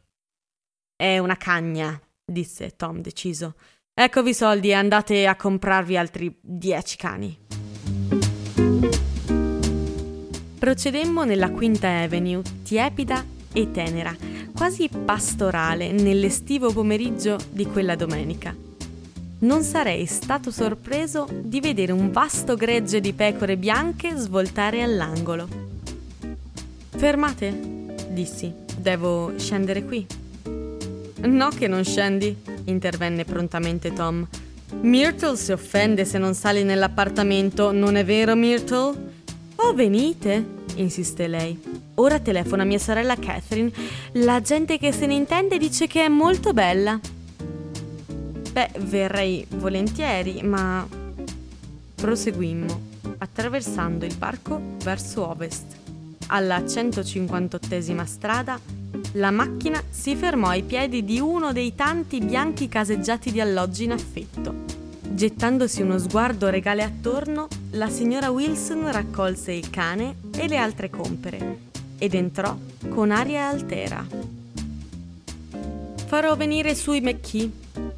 È 0.95 1.19
una 1.19 1.37
cagna, 1.37 2.01
disse 2.25 2.77
Tom 2.77 3.01
deciso. 3.01 3.57
Eccovi 3.93 4.31
i 4.31 4.35
soldi 4.35 4.69
e 4.69 4.75
andate 4.75 5.27
a 5.27 5.35
comprarvi 5.35 5.97
altri 5.97 6.39
dieci 6.41 6.97
cani. 6.97 7.37
Procedemmo 10.57 11.25
nella 11.25 11.51
Quinta 11.51 11.89
Avenue, 11.89 12.43
tiepida 12.63 13.25
e 13.53 13.73
tenera, 13.73 14.15
quasi 14.55 14.89
pastorale 14.89 15.91
nell'estivo 15.91 16.73
pomeriggio 16.73 17.37
di 17.51 17.67
quella 17.67 17.97
domenica 17.97 18.69
non 19.41 19.63
sarei 19.63 20.07
stato 20.07 20.51
sorpreso 20.51 21.27
di 21.31 21.61
vedere 21.61 21.93
un 21.93 22.11
vasto 22.11 22.57
gregge 22.57 23.01
di 23.01 23.13
pecore 23.13 23.57
bianche 23.57 24.15
svoltare 24.17 24.83
all'angolo. 24.83 25.49
Fermate, 26.91 27.95
dissi, 28.09 28.53
devo 28.77 29.33
scendere 29.37 29.85
qui. 29.85 30.07
No 31.23 31.49
che 31.49 31.69
non 31.69 31.85
scendi, 31.85 32.37
intervenne 32.65 33.25
prontamente 33.25 33.93
Tom. 33.93 34.27
Myrtle 34.83 35.37
si 35.37 35.53
offende 35.53 36.05
se 36.05 36.19
non 36.19 36.35
sali 36.35 36.63
nell'appartamento, 36.63 37.73
non 37.73 37.97
è 37.97 38.05
vero 38.05 38.37
Myrtle? 38.37 39.09
Oh, 39.57 39.75
venite, 39.75 40.45
insiste 40.77 41.27
lei. 41.27 41.59
Ora 41.95 42.19
telefona 42.19 42.65
mia 42.65 42.79
sorella 42.79 43.17
Catherine. 43.17 43.71
La 44.13 44.41
gente 44.41 44.79
che 44.79 44.93
se 44.93 45.07
ne 45.07 45.15
intende 45.15 45.59
dice 45.59 45.87
che 45.87 46.05
è 46.05 46.09
molto 46.09 46.53
bella. 46.53 46.99
Beh, 48.53 48.71
verrei 48.79 49.47
volentieri, 49.49 50.43
ma 50.43 50.87
proseguimmo, 51.95 52.81
attraversando 53.19 54.05
il 54.05 54.17
parco 54.17 54.61
verso 54.83 55.29
ovest. 55.29 55.77
Alla 56.27 56.59
158esima 56.59 58.05
strada, 58.05 58.59
la 59.13 59.31
macchina 59.31 59.81
si 59.89 60.17
fermò 60.17 60.49
ai 60.49 60.63
piedi 60.63 61.05
di 61.05 61.21
uno 61.21 61.53
dei 61.53 61.75
tanti 61.75 62.21
bianchi 62.21 62.69
caseggiati 62.69 63.31
di 63.31 63.41
alloggi 63.41 63.85
in 63.85 63.93
affitto. 63.93 64.55
Gettandosi 65.01 65.83
uno 65.83 65.99
sguardo 65.99 66.49
regale 66.49 66.83
attorno, 66.83 67.47
la 67.71 67.89
signora 67.89 68.31
Wilson 68.31 68.91
raccolse 68.91 69.53
il 69.53 69.71
cane 69.71 70.17
e 70.37 70.49
le 70.49 70.57
altre 70.57 70.91
compere 70.91 71.69
ed 71.99 72.15
entrò 72.15 72.57
con 72.89 73.11
aria 73.11 73.47
altera. 73.47 74.40
Farò 76.11 76.35
venire 76.35 76.75
sui 76.75 77.01
McKee, 77.01 77.49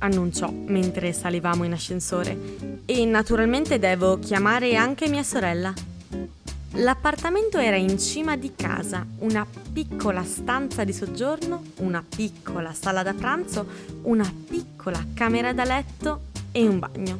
annunciò 0.00 0.52
mentre 0.52 1.14
salivamo 1.14 1.64
in 1.64 1.72
ascensore. 1.72 2.36
E 2.84 3.06
naturalmente 3.06 3.78
devo 3.78 4.18
chiamare 4.18 4.76
anche 4.76 5.08
mia 5.08 5.22
sorella. 5.22 5.72
L'appartamento 6.72 7.56
era 7.56 7.76
in 7.76 7.98
cima 7.98 8.36
di 8.36 8.52
casa, 8.54 9.06
una 9.20 9.46
piccola 9.72 10.22
stanza 10.24 10.84
di 10.84 10.92
soggiorno, 10.92 11.62
una 11.78 12.04
piccola 12.06 12.74
sala 12.74 13.02
da 13.02 13.14
pranzo, 13.14 13.66
una 14.02 14.30
piccola 14.46 15.02
camera 15.14 15.54
da 15.54 15.64
letto 15.64 16.20
e 16.52 16.68
un 16.68 16.78
bagno. 16.78 17.18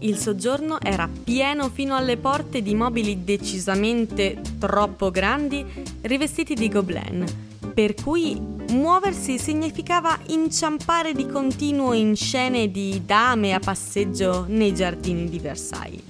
Il 0.00 0.18
soggiorno 0.18 0.80
era 0.80 1.08
pieno 1.08 1.68
fino 1.68 1.94
alle 1.94 2.16
porte 2.16 2.60
di 2.60 2.74
mobili 2.74 3.22
decisamente 3.22 4.36
troppo 4.58 5.12
grandi, 5.12 5.64
rivestiti 6.00 6.54
di 6.54 6.68
gobelin, 6.68 7.24
per 7.76 7.92
cui 7.92 8.40
muoversi 8.70 9.38
significava 9.38 10.18
inciampare 10.28 11.12
di 11.12 11.26
continuo 11.26 11.92
in 11.92 12.16
scene 12.16 12.70
di 12.70 13.02
dame 13.04 13.52
a 13.52 13.58
passeggio 13.58 14.46
nei 14.48 14.74
giardini 14.74 15.28
di 15.28 15.38
Versailles. 15.38 16.02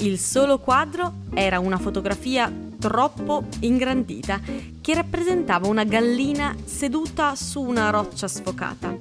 Il 0.00 0.18
solo 0.18 0.58
quadro 0.58 1.14
era 1.32 1.58
una 1.60 1.78
fotografia 1.78 2.52
troppo 2.78 3.44
ingrandita 3.60 4.38
che 4.82 4.92
rappresentava 4.92 5.66
una 5.66 5.84
gallina 5.84 6.54
seduta 6.62 7.34
su 7.36 7.62
una 7.62 7.88
roccia 7.88 8.28
sfocata. 8.28 8.94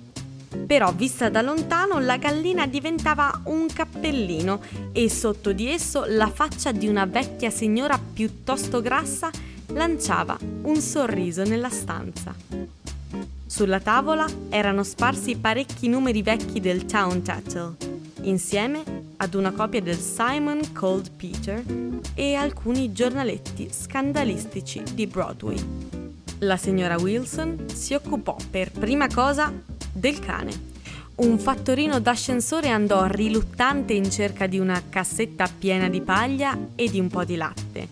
Però 0.66 0.94
vista 0.94 1.28
da 1.28 1.42
lontano 1.42 2.00
la 2.00 2.16
gallina 2.16 2.68
diventava 2.68 3.42
un 3.46 3.66
cappellino 3.68 4.62
e 4.94 5.10
sotto 5.10 5.51
di 5.51 5.70
esso 5.70 6.06
la 6.08 6.30
faccia 6.30 6.72
di 6.72 6.88
una 6.88 7.04
vecchia 7.04 7.50
signora 7.50 8.00
piuttosto 8.00 8.80
grassa 8.80 9.30
lanciava 9.74 10.38
un 10.64 10.80
sorriso 10.82 11.44
nella 11.44 11.70
stanza. 11.70 12.34
Sulla 13.46 13.80
tavola 13.80 14.28
erano 14.50 14.84
sparsi 14.84 15.36
parecchi 15.36 15.88
numeri 15.88 16.22
vecchi 16.22 16.60
del 16.60 16.86
Town 16.86 17.22
Tattle, 17.22 17.76
insieme 18.22 18.84
ad 19.18 19.34
una 19.34 19.52
copia 19.52 19.82
del 19.82 19.98
Simon 19.98 20.72
Cold 20.72 21.12
Peter 21.12 21.64
e 22.14 22.36
alcuni 22.36 22.92
giornaletti 22.92 23.70
scandalistici 23.72 24.84
di 24.94 25.08
Broadway. 25.08 25.58
La 26.40 26.58
signora 26.58 26.98
Wilson 26.98 27.66
si 27.74 27.94
occupò 27.94 28.38
per 28.50 28.72
prima 28.72 29.08
cosa 29.08 29.52
del 29.92 30.20
cane. 30.20 30.68
Un 31.16 31.38
fattorino 31.38 32.00
d'ascensore 32.00 32.70
andò 32.70 33.08
riluttante 33.08 33.92
in 33.92 34.10
cerca 34.10 34.48
di 34.48 34.58
una 34.58 34.82
cassetta 34.88 35.50
piena 35.58 35.90
di 35.90 36.00
paglia 36.00 36.58
e 36.76 36.90
di 36.90 37.00
un 37.00 37.10
po' 37.10 37.26
di 37.26 37.36
latte, 37.36 37.88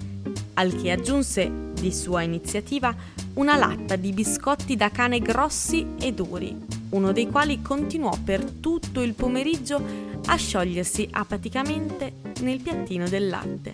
al 0.53 0.73
che 0.81 0.91
aggiunse, 0.91 1.66
di 1.79 1.93
sua 1.93 2.21
iniziativa, 2.21 2.95
una 3.35 3.55
latta 3.55 3.95
di 3.95 4.11
biscotti 4.11 4.75
da 4.75 4.89
cane 4.89 5.19
grossi 5.19 5.85
e 5.99 6.11
duri, 6.13 6.55
uno 6.89 7.11
dei 7.11 7.27
quali 7.27 7.61
continuò 7.61 8.17
per 8.23 8.43
tutto 8.43 9.01
il 9.01 9.13
pomeriggio 9.13 9.81
a 10.25 10.35
sciogliersi 10.35 11.07
apaticamente 11.11 12.13
nel 12.41 12.59
piattino 12.61 13.07
del 13.07 13.27
latte. 13.27 13.73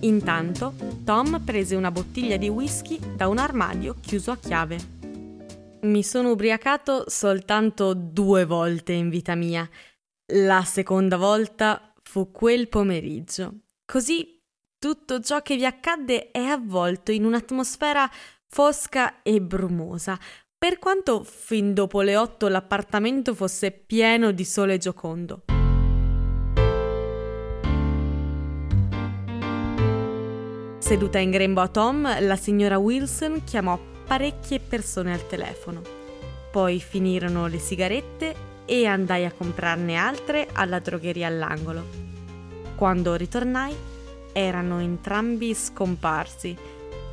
Intanto 0.00 0.74
Tom 1.04 1.40
prese 1.42 1.76
una 1.76 1.90
bottiglia 1.90 2.36
di 2.36 2.48
whisky 2.48 2.98
da 3.14 3.28
un 3.28 3.38
armadio 3.38 3.96
chiuso 4.00 4.30
a 4.30 4.36
chiave. 4.36 4.92
Mi 5.82 6.02
sono 6.02 6.32
ubriacato 6.32 7.04
soltanto 7.08 7.94
due 7.94 8.44
volte 8.44 8.92
in 8.92 9.08
vita 9.08 9.34
mia. 9.34 9.68
La 10.32 10.62
seconda 10.64 11.16
volta 11.16 11.92
fu 12.02 12.30
quel 12.30 12.68
pomeriggio. 12.68 13.60
Così 13.84 14.33
tutto 14.84 15.20
ciò 15.20 15.40
che 15.40 15.56
vi 15.56 15.64
accadde 15.64 16.30
è 16.30 16.42
avvolto 16.42 17.10
in 17.10 17.24
un'atmosfera 17.24 18.06
fosca 18.46 19.22
e 19.22 19.40
brumosa, 19.40 20.18
per 20.58 20.78
quanto 20.78 21.24
fin 21.24 21.72
dopo 21.72 22.02
le 22.02 22.16
otto 22.16 22.48
l'appartamento 22.48 23.34
fosse 23.34 23.70
pieno 23.70 24.30
di 24.30 24.44
sole 24.44 24.76
giocondo. 24.76 25.44
Seduta 30.76 31.18
in 31.18 31.30
grembo 31.30 31.62
a 31.62 31.68
Tom, 31.68 32.22
la 32.22 32.36
signora 32.36 32.76
Wilson 32.76 33.42
chiamò 33.42 33.80
parecchie 34.06 34.60
persone 34.60 35.14
al 35.14 35.26
telefono. 35.26 35.80
Poi 36.52 36.78
finirono 36.78 37.46
le 37.46 37.58
sigarette 37.58 38.34
e 38.66 38.84
andai 38.84 39.24
a 39.24 39.32
comprarne 39.32 39.96
altre 39.96 40.46
alla 40.52 40.78
drogheria 40.78 41.28
all'angolo. 41.28 41.86
Quando 42.76 43.14
ritornai 43.14 43.92
erano 44.34 44.80
entrambi 44.80 45.54
scomparsi. 45.54 46.54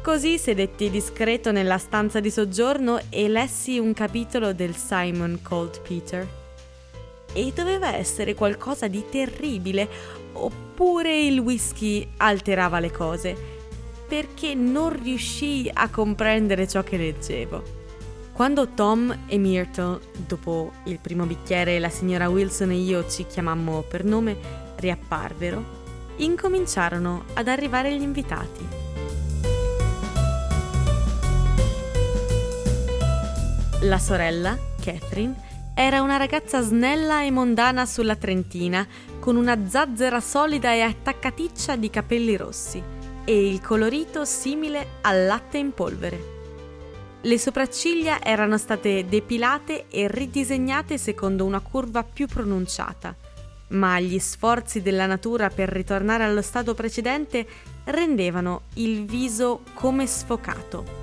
Così 0.03 0.37
sedetti 0.37 0.89
discreto 0.89 1.53
nella 1.53 1.77
stanza 1.77 2.19
di 2.19 2.29
soggiorno 2.29 2.99
e 3.09 3.29
lessi 3.29 3.79
un 3.79 3.93
capitolo 3.93 4.51
del 4.51 4.75
Simon 4.75 5.39
Cold 5.41 5.79
Peter. 5.87 6.27
E 7.31 7.53
doveva 7.55 7.95
essere 7.95 8.33
qualcosa 8.33 8.89
di 8.89 9.05
terribile, 9.09 9.87
oppure 10.33 11.17
il 11.21 11.39
whisky 11.39 12.05
alterava 12.17 12.79
le 12.79 12.91
cose 12.91 13.59
perché 14.11 14.55
non 14.55 15.01
riuscii 15.01 15.71
a 15.73 15.89
comprendere 15.89 16.67
ciò 16.67 16.83
che 16.83 16.97
leggevo. 16.97 17.63
Quando 18.33 18.67
Tom 18.73 19.19
e 19.25 19.37
Myrtle, 19.37 20.01
dopo 20.27 20.73
il 20.83 20.99
primo 20.99 21.25
bicchiere, 21.25 21.79
la 21.79 21.87
signora 21.87 22.27
Wilson 22.27 22.71
e 22.71 22.75
io 22.75 23.07
ci 23.07 23.25
chiamammo 23.25 23.83
per 23.83 24.03
nome, 24.03 24.35
riapparvero, 24.75 25.80
incominciarono 26.17 27.25
ad 27.33 27.47
arrivare 27.47 27.95
gli 27.95 28.01
invitati. 28.01 28.67
La 33.81 33.97
sorella, 33.97 34.57
Catherine, 34.79 35.49
era 35.73 36.01
una 36.01 36.17
ragazza 36.17 36.61
snella 36.61 37.23
e 37.23 37.31
mondana 37.31 37.85
sulla 37.85 38.15
trentina, 38.15 38.85
con 39.19 39.35
una 39.35 39.67
zazzera 39.67 40.19
solida 40.19 40.73
e 40.73 40.81
attaccaticcia 40.81 41.75
di 41.75 41.89
capelli 41.89 42.37
rossi 42.37 42.83
e 43.23 43.47
il 43.47 43.61
colorito 43.61 44.25
simile 44.25 44.99
al 45.01 45.25
latte 45.25 45.57
in 45.57 45.73
polvere. 45.73 46.39
Le 47.21 47.37
sopracciglia 47.37 48.21
erano 48.21 48.57
state 48.57 49.05
depilate 49.05 49.85
e 49.89 50.07
ridisegnate 50.07 50.97
secondo 50.97 51.45
una 51.45 51.59
curva 51.59 52.03
più 52.03 52.27
pronunciata, 52.27 53.15
ma 53.71 53.99
gli 53.99 54.19
sforzi 54.19 54.81
della 54.81 55.05
natura 55.05 55.49
per 55.49 55.69
ritornare 55.69 56.23
allo 56.23 56.41
stato 56.41 56.73
precedente 56.73 57.45
rendevano 57.85 58.63
il 58.75 59.05
viso 59.05 59.61
come 59.73 60.07
sfocato. 60.07 60.99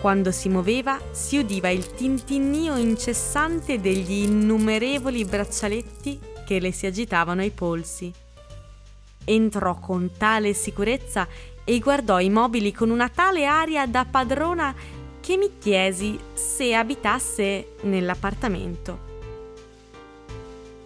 Quando 0.00 0.30
si 0.30 0.48
muoveva 0.48 0.98
si 1.10 1.38
udiva 1.38 1.68
il 1.68 1.92
tintinnio 1.92 2.76
incessante 2.76 3.80
degli 3.80 4.24
innumerevoli 4.24 5.24
braccialetti 5.24 6.18
che 6.46 6.58
le 6.58 6.72
si 6.72 6.86
agitavano 6.86 7.42
ai 7.42 7.50
polsi. 7.50 8.10
Entrò 9.24 9.78
con 9.78 10.10
tale 10.16 10.54
sicurezza 10.54 11.28
e 11.64 11.78
guardò 11.78 12.18
i 12.18 12.30
mobili 12.30 12.72
con 12.72 12.90
una 12.90 13.08
tale 13.08 13.44
aria 13.44 13.86
da 13.86 14.06
padrona 14.10 14.74
che 15.20 15.36
mi 15.36 15.50
chiesi 15.58 16.18
se 16.32 16.74
abitasse 16.74 17.74
nell'appartamento. 17.82 19.09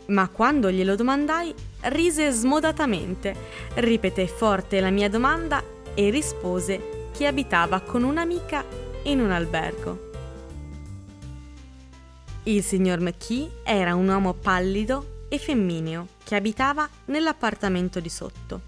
Ma 0.06 0.28
quando 0.28 0.70
glielo 0.70 0.96
domandai, 0.96 1.54
rise 1.82 2.30
smodatamente, 2.30 3.34
ripeté 3.74 4.26
forte 4.26 4.80
la 4.80 4.90
mia 4.90 5.08
domanda 5.08 5.62
e 5.94 6.10
rispose 6.10 7.08
che 7.12 7.26
abitava 7.26 7.80
con 7.80 8.02
un'amica 8.02 8.64
in 9.04 9.20
un 9.20 9.30
albergo. 9.30 10.10
Il 12.44 12.62
signor 12.62 13.00
McKee 13.00 13.62
era 13.62 13.94
un 13.94 14.06
uomo 14.08 14.34
pallido 14.34 15.22
e 15.28 15.38
femmineo 15.38 16.08
che 16.22 16.34
abitava 16.34 16.88
nell'appartamento 17.06 18.00
di 18.00 18.10
sotto. 18.10 18.60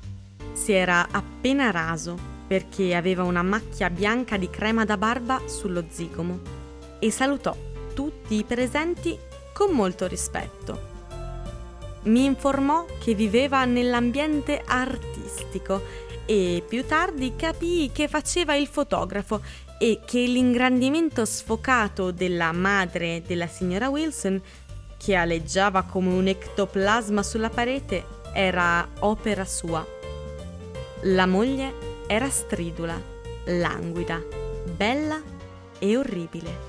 Si 0.55 0.73
era 0.73 1.09
appena 1.11 1.71
raso 1.71 2.19
perché 2.47 2.95
aveva 2.95 3.25
una 3.25 3.43
macchia 3.43 3.91
bianca 3.91 4.39
di 4.39 4.49
crema 4.49 4.85
da 4.85 4.97
barba 4.97 5.43
sullo 5.47 5.85
zigomo 5.89 6.41
e 6.99 7.11
salutò 7.11 7.55
tutti 7.93 8.37
i 8.37 8.45
presenti 8.45 9.19
con 9.53 9.73
molto 9.73 10.07
rispetto. 10.07 10.96
Mi 12.07 12.25
informò 12.25 12.85
che 13.03 13.15
viveva 13.15 13.65
nell'ambiente 13.65 14.63
artistico 14.65 15.83
e 16.25 16.63
più 16.67 16.85
tardi 16.87 17.35
capii 17.37 17.91
che 17.91 18.09
faceva 18.09 18.55
il 18.55 18.69
fotografo 18.69 19.41
e 19.79 20.01
che 20.05 20.21
l'ingrandimento 20.21 21.25
sfocato 21.25 22.13
della 22.13 22.53
madre 22.53 23.23
della 23.27 23.49
signora 23.49 23.89
Wilson 23.89 24.41
che 24.97 25.15
aleggiava 25.15 25.83
come 25.83 26.13
un 26.13 26.29
ectoplasma 26.29 27.23
sulla 27.23 27.51
parete 27.51 28.05
era 28.33 28.89
opera 29.01 29.45
sua. 29.45 29.85
La 31.03 31.27
moglie 31.27 32.05
era 32.07 32.31
stridula, 32.31 33.01
languida, 33.47 34.23
bella 34.77 35.21
e 35.79 35.97
orribile. 35.97 36.66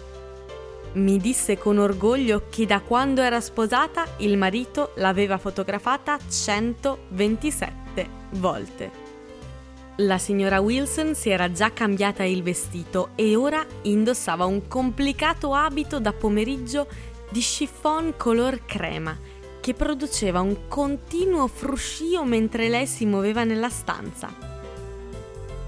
Mi 0.93 1.17
disse 1.17 1.57
con 1.57 1.77
orgoglio 1.77 2.47
che 2.49 2.65
da 2.65 2.81
quando 2.81 3.21
era 3.21 3.39
sposata 3.39 4.05
il 4.17 4.37
marito 4.37 4.93
l'aveva 4.95 5.37
fotografata 5.37 6.17
127 6.17 8.09
volte. 8.31 9.05
La 9.97 10.17
signora 10.17 10.59
Wilson 10.59 11.15
si 11.15 11.29
era 11.29 11.51
già 11.51 11.71
cambiata 11.71 12.23
il 12.23 12.43
vestito 12.43 13.09
e 13.15 13.35
ora 13.35 13.65
indossava 13.83 14.45
un 14.45 14.67
complicato 14.67 15.53
abito 15.53 15.99
da 15.99 16.13
pomeriggio 16.13 16.87
di 17.29 17.39
chiffon 17.39 18.13
color 18.15 18.63
crema 18.65 19.17
che 19.59 19.73
produceva 19.73 20.39
un 20.39 20.67
continuo 20.67 21.47
fruscio 21.47 22.23
mentre 22.23 22.69
lei 22.69 22.87
si 22.87 23.05
muoveva 23.05 23.43
nella 23.43 23.69
stanza. 23.69 24.29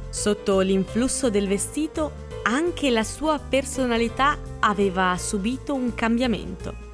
Sotto 0.09 0.59
l'influsso 0.59 1.29
del 1.29 1.47
vestito 1.47 2.27
anche 2.43 2.89
la 2.89 3.03
sua 3.03 3.39
personalità 3.39 4.37
aveva 4.59 5.15
subito 5.17 5.73
un 5.73 5.93
cambiamento. 5.93 6.87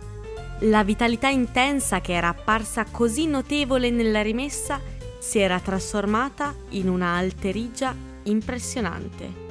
La 0.61 0.83
vitalità 0.83 1.27
intensa 1.27 1.99
che 2.01 2.13
era 2.13 2.29
apparsa 2.29 2.85
così 2.85 3.27
notevole 3.27 3.89
nella 3.89 4.21
rimessa 4.21 4.79
si 5.19 5.39
era 5.39 5.59
trasformata 5.59 6.53
in 6.69 6.87
una 6.87 7.15
alterigia 7.15 7.93
impressionante. 8.23 9.43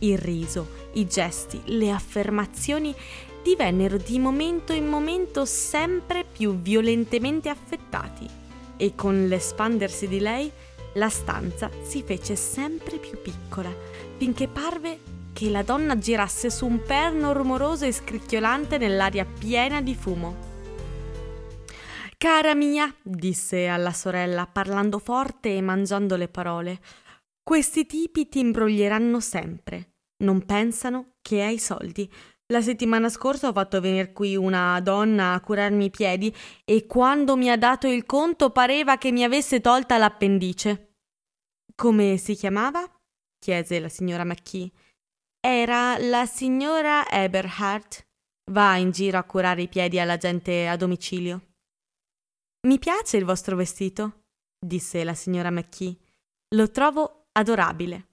Il 0.00 0.18
riso, 0.18 0.68
i 0.94 1.06
gesti, 1.06 1.60
le 1.66 1.90
affermazioni 1.90 2.94
divennero 3.42 3.96
di 3.96 4.18
momento 4.18 4.72
in 4.72 4.88
momento 4.88 5.44
sempre 5.44 6.24
più 6.24 6.60
violentemente 6.60 7.48
affettati 7.48 8.28
e 8.76 8.94
con 8.94 9.26
l'espandersi 9.26 10.08
di 10.08 10.20
lei 10.20 10.50
la 10.94 11.08
stanza 11.08 11.70
si 11.82 12.02
fece 12.02 12.36
sempre 12.36 12.98
più 12.98 13.20
piccola 13.20 13.72
finché 14.16 14.46
parve 14.46 14.98
che 15.32 15.50
la 15.50 15.62
donna 15.62 15.96
girasse 15.98 16.50
su 16.50 16.66
un 16.66 16.82
perno 16.82 17.32
rumoroso 17.32 17.84
e 17.84 17.92
scricchiolante 17.92 18.78
nell'aria 18.78 19.24
piena 19.24 19.80
di 19.80 19.94
fumo. 19.94 20.50
Cara 22.16 22.54
mia, 22.54 22.94
disse 23.02 23.66
alla 23.66 23.92
sorella, 23.92 24.46
parlando 24.46 24.98
forte 24.98 25.56
e 25.56 25.60
mangiando 25.60 26.16
le 26.16 26.28
parole, 26.28 26.80
questi 27.42 27.86
tipi 27.86 28.28
ti 28.28 28.38
imbroglieranno 28.38 29.18
sempre. 29.18 29.94
Non 30.22 30.44
pensano 30.44 31.14
che 31.20 31.42
hai 31.42 31.58
soldi. 31.58 32.08
La 32.52 32.60
settimana 32.60 33.08
scorsa 33.08 33.48
ho 33.48 33.52
fatto 33.52 33.80
venire 33.80 34.12
qui 34.12 34.36
una 34.36 34.78
donna 34.80 35.32
a 35.32 35.40
curarmi 35.40 35.86
i 35.86 35.90
piedi 35.90 36.32
e 36.64 36.86
quando 36.86 37.36
mi 37.36 37.50
ha 37.50 37.56
dato 37.56 37.88
il 37.88 38.06
conto 38.06 38.50
pareva 38.50 38.98
che 38.98 39.10
mi 39.10 39.24
avesse 39.24 39.60
tolta 39.60 39.98
l'appendice. 39.98 40.96
Come 41.74 42.18
si 42.18 42.34
chiamava? 42.34 42.88
chiese 43.38 43.80
la 43.80 43.88
signora 43.88 44.24
McKee. 44.24 44.70
Era 45.44 45.98
la 45.98 46.24
signora 46.24 47.10
Eberhardt. 47.10 48.06
Va 48.52 48.76
in 48.76 48.92
giro 48.92 49.18
a 49.18 49.24
curare 49.24 49.62
i 49.62 49.68
piedi 49.68 49.98
alla 49.98 50.16
gente 50.16 50.68
a 50.68 50.76
domicilio. 50.76 51.54
Mi 52.68 52.78
piace 52.78 53.16
il 53.16 53.24
vostro 53.24 53.56
vestito, 53.56 54.26
disse 54.64 55.02
la 55.02 55.14
signora 55.14 55.50
McKee. 55.50 55.96
Lo 56.54 56.70
trovo 56.70 57.26
adorabile. 57.32 58.10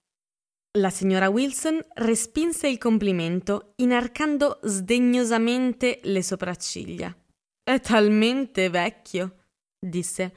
La 0.80 0.90
signora 0.90 1.30
Wilson 1.30 1.80
respinse 1.98 2.68
il 2.68 2.80
complimento, 2.80 3.74
inarcando 3.76 4.60
sdegnosamente 4.64 6.00
le 6.06 6.24
sopracciglia. 6.24 7.16
È 7.62 7.80
talmente 7.80 8.72
vecchio, 8.72 9.50
disse. 9.78 10.34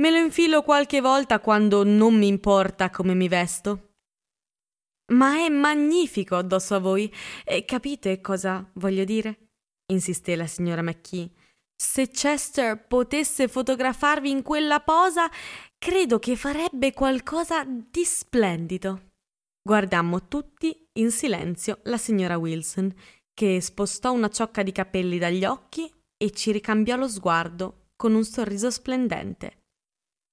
Me 0.00 0.10
lo 0.10 0.16
infilo 0.16 0.62
qualche 0.62 1.00
volta 1.00 1.38
quando 1.38 1.84
non 1.84 2.18
mi 2.18 2.26
importa 2.26 2.90
come 2.90 3.14
mi 3.14 3.28
vesto. 3.28 3.91
Ma 5.12 5.44
è 5.44 5.48
magnifico 5.48 6.36
addosso 6.36 6.74
a 6.74 6.78
voi. 6.78 7.12
E 7.44 7.64
capite 7.64 8.20
cosa 8.20 8.68
voglio 8.74 9.04
dire? 9.04 9.48
insisté 9.92 10.36
la 10.36 10.46
signora 10.46 10.82
McKee. 10.82 11.30
Se 11.76 12.08
Chester 12.08 12.86
potesse 12.86 13.48
fotografarvi 13.48 14.30
in 14.30 14.42
quella 14.42 14.80
posa, 14.80 15.28
credo 15.76 16.18
che 16.18 16.36
farebbe 16.36 16.92
qualcosa 16.92 17.64
di 17.64 18.04
splendido. 18.04 19.10
Guardammo 19.60 20.28
tutti 20.28 20.88
in 20.94 21.10
silenzio 21.10 21.80
la 21.84 21.98
signora 21.98 22.38
Wilson, 22.38 22.94
che 23.34 23.60
spostò 23.60 24.12
una 24.12 24.28
ciocca 24.28 24.62
di 24.62 24.72
capelli 24.72 25.18
dagli 25.18 25.44
occhi 25.44 25.92
e 26.16 26.30
ci 26.30 26.52
ricambiò 26.52 26.96
lo 26.96 27.08
sguardo 27.08 27.88
con 27.96 28.14
un 28.14 28.24
sorriso 28.24 28.70
splendente. 28.70 29.62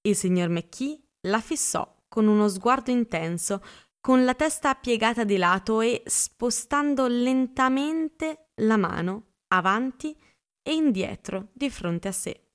Il 0.08 0.16
signor 0.16 0.50
McKee 0.50 1.00
la 1.28 1.42
fissò 1.42 1.98
con 2.08 2.28
uno 2.28 2.48
sguardo 2.48 2.92
intenso, 2.92 3.64
con 4.02 4.24
la 4.24 4.34
testa 4.34 4.76
piegata 4.76 5.24
di 5.24 5.38
lato 5.38 5.82
e 5.82 6.04
spostando 6.06 7.08
lentamente 7.08 8.52
la 8.62 8.78
mano 8.78 9.34
avanti 9.48 10.16
e 10.62 10.74
indietro 10.74 11.50
di 11.54 11.70
fronte 11.70 12.08
a 12.08 12.12
sé. 12.12 12.52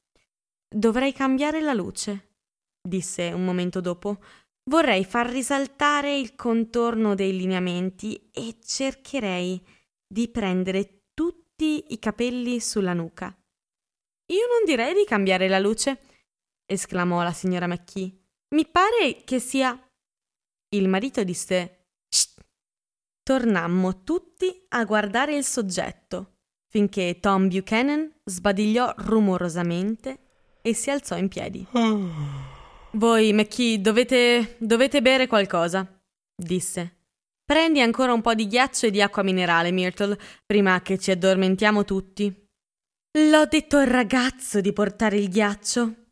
Dovrei 0.68 1.12
cambiare 1.12 1.60
la 1.60 1.72
luce, 1.72 2.36
disse 2.80 3.32
un 3.32 3.44
momento 3.44 3.80
dopo. 3.80 4.22
Vorrei 4.64 5.04
far 5.04 5.28
risaltare 5.28 6.16
il 6.16 6.34
contorno 6.34 7.14
dei 7.14 7.36
lineamenti 7.36 8.30
e 8.32 8.58
cercherei 8.64 9.62
di 10.06 10.28
prendere 10.28 11.08
tutti 11.12 11.92
i 11.92 11.98
capelli 11.98 12.60
sulla 12.60 12.94
nuca. 12.94 13.26
Io 14.26 14.46
non 14.46 14.64
direi 14.64 14.94
di 14.94 15.04
cambiare 15.04 15.48
la 15.48 15.58
luce, 15.58 16.00
esclamò 16.64 17.22
la 17.22 17.32
signora 17.32 17.66
McKee. 17.66 18.18
Mi 18.54 18.66
pare 18.66 19.22
che 19.24 19.38
sia. 19.38 19.78
Il 20.74 20.88
marito 20.88 21.22
disse 21.22 21.86
Shh. 22.08 22.34
Tornammo 23.22 24.02
tutti 24.02 24.66
a 24.70 24.84
guardare 24.84 25.36
il 25.36 25.44
soggetto, 25.44 26.38
finché 26.68 27.18
Tom 27.20 27.48
Buchanan 27.48 28.12
sbadigliò 28.24 28.92
rumorosamente 28.98 30.18
e 30.60 30.74
si 30.74 30.90
alzò 30.90 31.16
in 31.16 31.28
piedi. 31.28 31.64
Voi, 32.92 33.32
McKee, 33.32 33.80
dovete, 33.80 34.56
dovete 34.58 35.00
bere 35.00 35.28
qualcosa, 35.28 35.86
disse. 36.34 36.96
Prendi 37.44 37.80
ancora 37.80 38.12
un 38.12 38.20
po' 38.20 38.34
di 38.34 38.48
ghiaccio 38.48 38.86
e 38.86 38.90
di 38.90 39.00
acqua 39.00 39.22
minerale, 39.22 39.70
Myrtle, 39.70 40.18
prima 40.44 40.80
che 40.82 40.98
ci 40.98 41.12
addormentiamo 41.12 41.84
tutti. 41.84 42.48
L'ho 43.16 43.46
detto 43.46 43.76
al 43.76 43.86
ragazzo 43.86 44.60
di 44.60 44.72
portare 44.72 45.18
il 45.18 45.28
ghiaccio. 45.28 46.03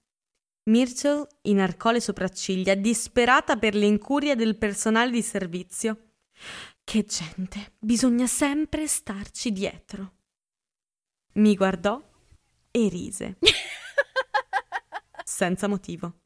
Myrtle 0.64 1.26
inarcò 1.42 1.90
le 1.90 2.00
sopracciglia, 2.00 2.74
disperata 2.74 3.56
per 3.56 3.74
l'incuria 3.74 4.36
del 4.36 4.56
personale 4.56 5.10
di 5.10 5.22
servizio. 5.22 6.12
Che 6.84 7.04
gente, 7.04 7.74
bisogna 7.78 8.26
sempre 8.26 8.86
starci 8.86 9.50
dietro. 9.50 10.12
Mi 11.34 11.56
guardò 11.56 12.00
e 12.70 12.88
rise. 12.88 13.38
Senza 15.24 15.66
motivo. 15.66 16.20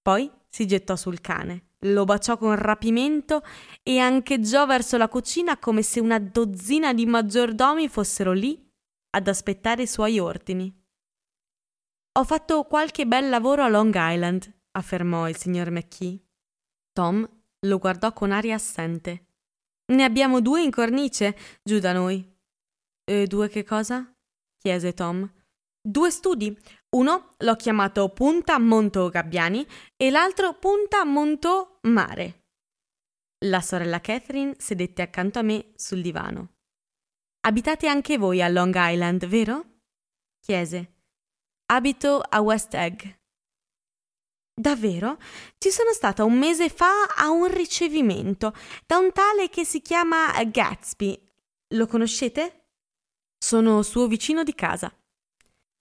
Poi 0.00 0.30
si 0.48 0.66
gettò 0.66 0.96
sul 0.96 1.20
cane, 1.20 1.72
lo 1.80 2.04
baciò 2.04 2.38
con 2.38 2.54
rapimento 2.54 3.42
e 3.82 3.98
ancheggiò 3.98 4.64
verso 4.64 4.96
la 4.96 5.08
cucina 5.08 5.58
come 5.58 5.82
se 5.82 6.00
una 6.00 6.18
dozzina 6.18 6.94
di 6.94 7.04
maggiordomi 7.04 7.88
fossero 7.88 8.32
lì 8.32 8.64
ad 9.10 9.28
aspettare 9.28 9.82
i 9.82 9.86
suoi 9.86 10.18
ordini. 10.18 10.85
Ho 12.16 12.24
fatto 12.24 12.64
qualche 12.64 13.06
bel 13.06 13.28
lavoro 13.28 13.62
a 13.62 13.68
Long 13.68 13.94
Island, 13.94 14.50
affermò 14.70 15.28
il 15.28 15.36
signor 15.36 15.70
McKee. 15.70 16.18
Tom 16.90 17.28
lo 17.66 17.78
guardò 17.78 18.14
con 18.14 18.32
aria 18.32 18.54
assente. 18.54 19.26
Ne 19.92 20.02
abbiamo 20.02 20.40
due 20.40 20.62
in 20.62 20.70
cornice, 20.70 21.36
giù 21.62 21.78
da 21.78 21.92
noi. 21.92 22.26
E 23.04 23.26
due 23.26 23.50
che 23.50 23.64
cosa? 23.64 24.16
chiese 24.56 24.94
Tom. 24.94 25.30
Due 25.78 26.10
studi, 26.10 26.58
uno 26.96 27.34
l'ho 27.36 27.54
chiamato 27.54 28.08
Punta 28.08 28.58
Monto 28.58 29.10
Gabbiani 29.10 29.66
e 29.94 30.08
l'altro 30.08 30.54
Punta 30.54 31.04
Monto 31.04 31.80
Mare. 31.82 32.46
La 33.44 33.60
sorella 33.60 34.00
Catherine 34.00 34.54
sedette 34.56 35.02
accanto 35.02 35.38
a 35.38 35.42
me 35.42 35.72
sul 35.74 36.00
divano. 36.00 36.54
Abitate 37.40 37.88
anche 37.88 38.16
voi 38.16 38.40
a 38.40 38.48
Long 38.48 38.74
Island, 38.74 39.26
vero? 39.26 39.80
chiese. 40.40 40.95
Abito 41.68 42.20
a 42.20 42.40
West 42.42 42.74
Egg. 42.74 43.02
Davvero? 44.54 45.18
Ci 45.58 45.70
sono 45.70 45.92
stata 45.92 46.22
un 46.22 46.38
mese 46.38 46.68
fa 46.68 47.06
a 47.16 47.30
un 47.30 47.52
ricevimento 47.52 48.54
da 48.86 48.98
un 48.98 49.10
tale 49.12 49.48
che 49.48 49.64
si 49.64 49.80
chiama 49.80 50.32
Gatsby. 50.44 51.20
Lo 51.74 51.86
conoscete? 51.88 52.68
Sono 53.36 53.82
suo 53.82 54.06
vicino 54.06 54.44
di 54.44 54.54
casa. 54.54 54.94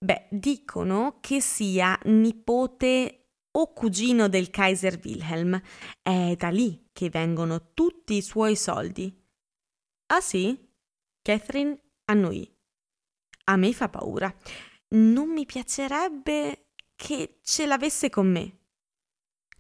Beh, 0.04 0.28
dicono 0.32 1.20
che 1.22 1.40
sia 1.40 1.98
nipote 2.06 3.28
o 3.52 3.72
cugino 3.72 4.28
del 4.28 4.50
Kaiser 4.50 5.00
Wilhelm. 5.04 5.62
È 6.02 6.36
da 6.36 6.50
lì 6.50 6.90
che 6.92 7.10
vengono 7.12 7.74
tutti 7.76 8.16
i 8.16 8.24
suoi 8.24 8.56
soldi. 8.56 9.16
Ah 10.08 10.22
sì? 10.22 10.68
Catherine 11.22 11.80
annuì. 12.06 12.52
A 13.46 13.56
me 13.56 13.72
fa 13.72 13.88
paura. 13.88 14.36
Non 14.90 15.30
mi 15.30 15.46
piacerebbe 15.46 16.68
che 16.96 17.40
ce 17.42 17.66
l'avesse 17.66 18.10
con 18.10 18.32
me. 18.32 18.60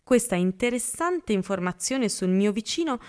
Questa 0.03 0.35
interessante 0.35 1.33
informazione 1.33 2.09
sul 2.09 2.29
mio 2.29 2.51
vicino 2.51 2.99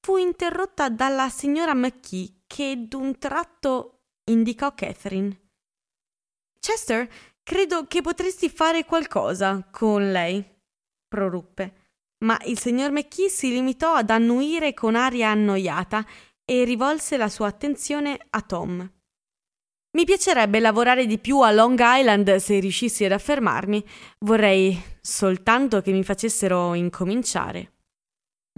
fu 0.00 0.16
interrotta 0.16 0.88
dalla 0.88 1.28
signora 1.28 1.74
McKee 1.74 2.42
che 2.46 2.86
d'un 2.88 3.18
tratto 3.18 4.04
indicò 4.24 4.74
Catherine. 4.74 5.38
Chester, 6.58 7.08
credo 7.42 7.86
che 7.86 8.00
potresti 8.00 8.48
fare 8.48 8.84
qualcosa 8.84 9.68
con 9.70 10.10
lei, 10.10 10.44
proruppe. 11.06 11.84
Ma 12.24 12.40
il 12.46 12.58
signor 12.58 12.90
McKee 12.90 13.28
si 13.28 13.50
limitò 13.50 13.94
ad 13.94 14.10
annuire 14.10 14.72
con 14.72 14.94
aria 14.94 15.28
annoiata 15.30 16.04
e 16.44 16.64
rivolse 16.64 17.16
la 17.16 17.28
sua 17.28 17.48
attenzione 17.48 18.18
a 18.30 18.40
Tom. 18.40 18.90
Mi 19.96 20.04
piacerebbe 20.04 20.60
lavorare 20.60 21.06
di 21.06 21.18
più 21.18 21.40
a 21.40 21.50
Long 21.50 21.80
Island 21.80 22.36
se 22.36 22.58
riuscissi 22.60 23.06
ad 23.06 23.12
affermarmi. 23.12 23.82
Vorrei 24.18 24.78
soltanto 25.00 25.80
che 25.80 25.90
mi 25.90 26.04
facessero 26.04 26.74
incominciare. 26.74 27.72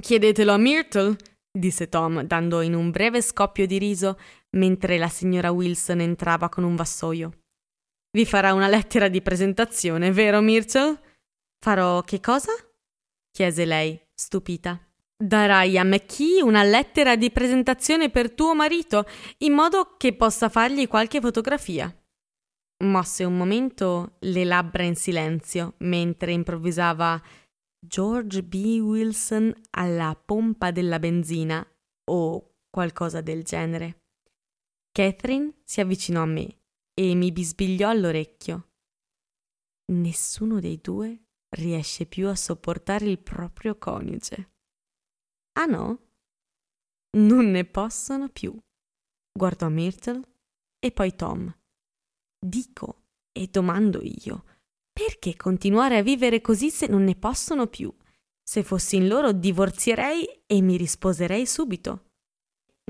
Chiedetelo 0.03 0.53
a 0.53 0.57
Myrtle, 0.57 1.16
disse 1.57 1.88
Tom, 1.88 2.22
dando 2.22 2.61
in 2.61 2.74
un 2.74 2.90
breve 2.90 3.22
scoppio 3.22 3.68
di 3.68 3.79
riso 3.79 4.18
mentre 4.57 4.98
la 4.98 5.07
signora 5.07 5.53
Wilson 5.53 6.01
entrava 6.01 6.48
con 6.48 6.64
un 6.64 6.74
vassoio. 6.74 7.31
Vi 8.11 8.27
farà 8.27 8.53
una 8.53 8.66
lettera 8.66 9.07
di 9.07 9.22
presentazione, 9.22 10.11
vero 10.11 10.40
Myrtle? 10.40 11.01
Farò 11.64 12.03
che 12.03 12.18
cosa? 12.18 12.51
chiese 13.31 13.64
lei, 13.64 13.96
stupita. 14.12 14.88
Darai 15.20 15.76
a 15.76 15.83
McKee 15.83 16.42
una 16.42 16.62
lettera 16.62 17.16
di 17.16 17.33
presentazione 17.33 18.09
per 18.09 18.31
tuo 18.31 18.54
marito, 18.54 19.04
in 19.38 19.52
modo 19.52 19.96
che 19.96 20.14
possa 20.14 20.48
fargli 20.48 20.87
qualche 20.87 21.20
fotografia. 21.20 21.92
Mosse 22.85 23.24
un 23.24 23.37
momento 23.37 24.18
le 24.20 24.44
labbra 24.44 24.85
in 24.85 24.94
silenzio, 24.94 25.74
mentre 25.78 26.31
improvvisava 26.31 27.20
George 27.85 28.44
B. 28.44 28.78
Wilson 28.81 29.52
alla 29.70 30.14
pompa 30.14 30.70
della 30.70 31.00
benzina 31.00 31.66
o 32.11 32.54
qualcosa 32.70 33.20
del 33.20 33.42
genere. 33.42 34.04
Catherine 34.92 35.52
si 35.64 35.81
avvicinò 35.81 36.22
a 36.22 36.26
me 36.26 36.61
e 36.94 37.14
mi 37.16 37.33
bisbigliò 37.33 37.88
all'orecchio. 37.88 38.68
Nessuno 39.92 40.61
dei 40.61 40.78
due 40.81 41.24
riesce 41.57 42.07
più 42.07 42.28
a 42.28 42.37
sopportare 42.37 43.07
il 43.07 43.18
proprio 43.18 43.76
coniuge. 43.76 44.50
Ah 45.59 45.66
no? 45.66 45.99
Non 47.16 47.51
ne 47.51 47.64
possono 47.64 48.29
più. 48.29 48.57
Guardò 49.33 49.68
Myrtle 49.68 50.23
e 50.79 50.92
poi 50.92 51.16
Tom. 51.16 51.53
Dico 52.38 53.07
e 53.33 53.49
domando 53.49 53.99
io, 54.03 54.44
perché 54.92 55.35
continuare 55.35 55.99
a 55.99 56.03
vivere 56.03 56.40
così 56.40 56.71
se 56.71 56.87
non 56.87 57.03
ne 57.03 57.16
possono 57.16 57.66
più? 57.66 57.92
Se 58.40 58.62
fossi 58.62 58.97
in 58.97 59.09
loro 59.09 59.33
divorzierei 59.33 60.42
e 60.47 60.61
mi 60.61 60.77
risposerei 60.77 61.44
subito. 61.44 62.05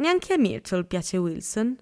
Neanche 0.02 0.34
a 0.34 0.38
Myrtle 0.38 0.84
piace 0.84 1.16
Wilson? 1.16 1.74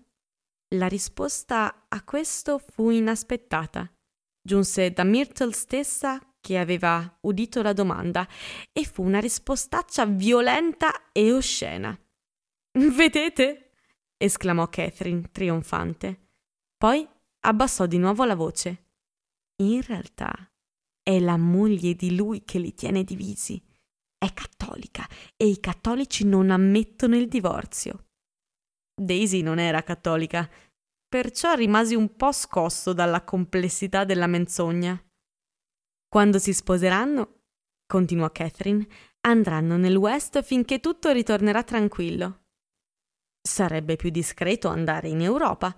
La 0.76 0.86
risposta 0.86 1.86
a 1.88 2.04
questo 2.04 2.58
fu 2.58 2.90
inaspettata. 2.90 3.92
Giunse 4.40 4.92
da 4.92 5.02
Myrtle 5.02 5.52
stessa 5.52 6.20
che 6.46 6.58
aveva 6.58 7.18
udito 7.22 7.60
la 7.60 7.72
domanda 7.72 8.24
e 8.72 8.84
fu 8.84 9.02
una 9.02 9.18
rispostaccia 9.18 10.06
violenta 10.06 11.10
e 11.10 11.32
oscena. 11.32 11.98
Vedete? 12.70 13.72
esclamò 14.16 14.68
Catherine, 14.68 15.28
trionfante. 15.32 16.28
Poi 16.76 17.04
abbassò 17.40 17.86
di 17.86 17.98
nuovo 17.98 18.24
la 18.24 18.36
voce. 18.36 18.84
In 19.56 19.82
realtà 19.82 20.32
è 21.02 21.18
la 21.18 21.36
moglie 21.36 21.94
di 21.94 22.14
lui 22.14 22.44
che 22.44 22.60
li 22.60 22.74
tiene 22.74 23.02
divisi. 23.02 23.60
È 24.16 24.32
cattolica 24.32 25.04
e 25.36 25.48
i 25.48 25.58
cattolici 25.58 26.24
non 26.24 26.52
ammettono 26.52 27.16
il 27.16 27.26
divorzio. 27.26 28.10
Daisy 28.94 29.42
non 29.42 29.58
era 29.58 29.82
cattolica, 29.82 30.48
perciò 31.08 31.54
rimasi 31.54 31.96
un 31.96 32.14
po' 32.14 32.30
scosso 32.30 32.92
dalla 32.92 33.24
complessità 33.24 34.04
della 34.04 34.28
menzogna. 34.28 35.00
Quando 36.08 36.38
si 36.38 36.52
sposeranno, 36.52 37.42
continuò 37.86 38.30
Catherine, 38.30 38.86
andranno 39.22 39.76
nel 39.76 39.96
West 39.96 40.42
finché 40.42 40.80
tutto 40.80 41.10
ritornerà 41.10 41.62
tranquillo. 41.62 42.44
Sarebbe 43.40 43.96
più 43.96 44.10
discreto 44.10 44.68
andare 44.68 45.08
in 45.08 45.20
Europa. 45.20 45.74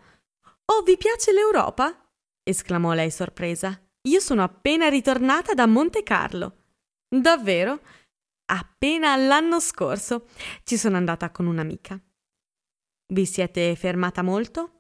Oh, 0.67 0.83
vi 0.83 0.97
piace 0.97 1.33
l'Europa? 1.33 2.11
esclamò 2.43 2.93
lei 2.93 3.11
sorpresa. 3.11 3.79
Io 4.09 4.21
sono 4.21 4.43
appena 4.43 4.89
ritornata 4.89 5.55
da 5.55 5.67
Monte 5.67 6.03
Carlo. 6.03 6.65
Davvero? 7.09 7.81
Appena 8.51 9.17
l'anno 9.17 9.61
scorso. 9.61 10.29
Ci 10.65 10.77
sono 10.79 10.97
andata 10.97 11.31
con 11.31 11.47
un'amica. 11.47 12.01
Vi 13.13 13.27
siete 13.27 13.75
fermata 13.77 14.23
molto? 14.23 14.78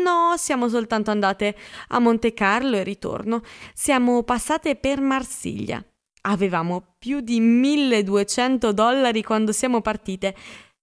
No, 0.00 0.34
siamo 0.36 0.68
soltanto 0.68 1.10
andate 1.10 1.56
a 1.88 1.98
Monte 1.98 2.32
Carlo 2.32 2.76
e 2.76 2.82
ritorno. 2.82 3.42
Siamo 3.74 4.22
passate 4.22 4.76
per 4.76 5.00
Marsiglia. 5.00 5.84
Avevamo 6.22 6.94
più 6.98 7.20
di 7.20 7.40
1200 7.40 8.72
dollari 8.72 9.22
quando 9.22 9.52
siamo 9.52 9.80
partite, 9.80 10.34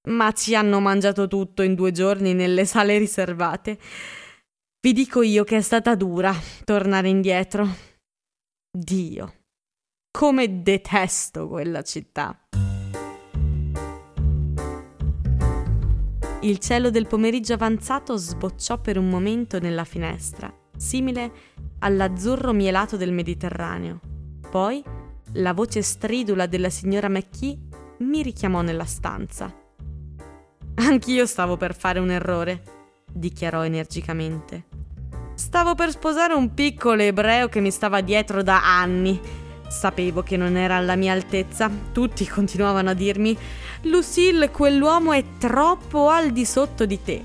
ma 0.10 0.32
ci 0.34 0.54
hanno 0.54 0.80
mangiato 0.80 1.28
tutto 1.28 1.62
in 1.62 1.76
due 1.76 1.92
giorni 1.92 2.34
nelle 2.34 2.66
sale 2.66 2.98
riservate. 2.98 3.80
Vi 4.82 4.94
dico 4.94 5.22
io 5.22 5.44
che 5.44 5.58
è 5.58 5.62
stata 5.62 5.96
dura 5.96 6.34
tornare 6.64 7.10
indietro. 7.10 7.68
Dio, 8.72 9.34
come 10.12 10.62
detesto 10.62 11.48
quella 11.48 11.82
città. 11.82 12.38
Il 16.42 16.60
cielo 16.60 16.90
del 16.90 17.06
pomeriggio 17.06 17.52
avanzato 17.52 18.16
sbocciò 18.16 18.80
per 18.80 18.98
un 18.98 19.10
momento 19.10 19.60
nella 19.60 19.84
finestra, 19.84 20.50
simile 20.78 21.32
all'azzurro 21.80 22.54
mielato 22.54 22.96
del 22.96 23.12
Mediterraneo. 23.12 24.00
Poi 24.50 24.82
la 25.34 25.52
voce 25.52 25.82
stridula 25.82 26.46
della 26.46 26.70
signora 26.70 27.10
McKee 27.10 27.58
mi 28.00 28.22
richiamò 28.22 28.62
nella 28.62 28.86
stanza. 28.86 29.54
Anch'io 30.76 31.26
stavo 31.26 31.58
per 31.58 31.76
fare 31.76 32.00
un 32.00 32.10
errore, 32.10 32.64
dichiarò 33.12 33.66
energicamente. 33.66 34.64
Stavo 35.34 35.76
per 35.76 35.90
sposare 35.90 36.34
un 36.34 36.54
piccolo 36.54 37.02
ebreo 37.02 37.50
che 37.50 37.60
mi 37.60 37.70
stava 37.70 38.00
dietro 38.00 38.44
da 38.44 38.80
anni 38.80 39.20
Sapevo 39.70 40.24
che 40.24 40.36
non 40.36 40.58
era 40.58 40.78
alla 40.78 40.96
mia 40.96 41.14
altezza. 41.14 41.70
Tutti 41.92 42.28
continuavano 42.28 42.90
a 42.90 42.94
dirmi: 42.94 43.38
Lucille, 43.84 44.50
quell'uomo 44.50 45.14
è 45.14 45.24
troppo 45.38 46.10
al 46.10 46.32
di 46.32 46.44
sotto 46.44 46.86
di 46.86 47.02
te. 47.04 47.24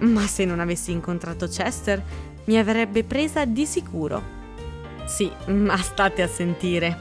Ma 0.00 0.26
se 0.26 0.44
non 0.44 0.60
avessi 0.60 0.92
incontrato 0.92 1.46
Chester, 1.46 2.02
mi 2.44 2.58
avrebbe 2.58 3.04
presa 3.04 3.44
di 3.46 3.64
sicuro. 3.64 4.22
Sì, 5.06 5.30
ma 5.46 5.78
state 5.78 6.20
a 6.20 6.28
sentire, 6.28 6.96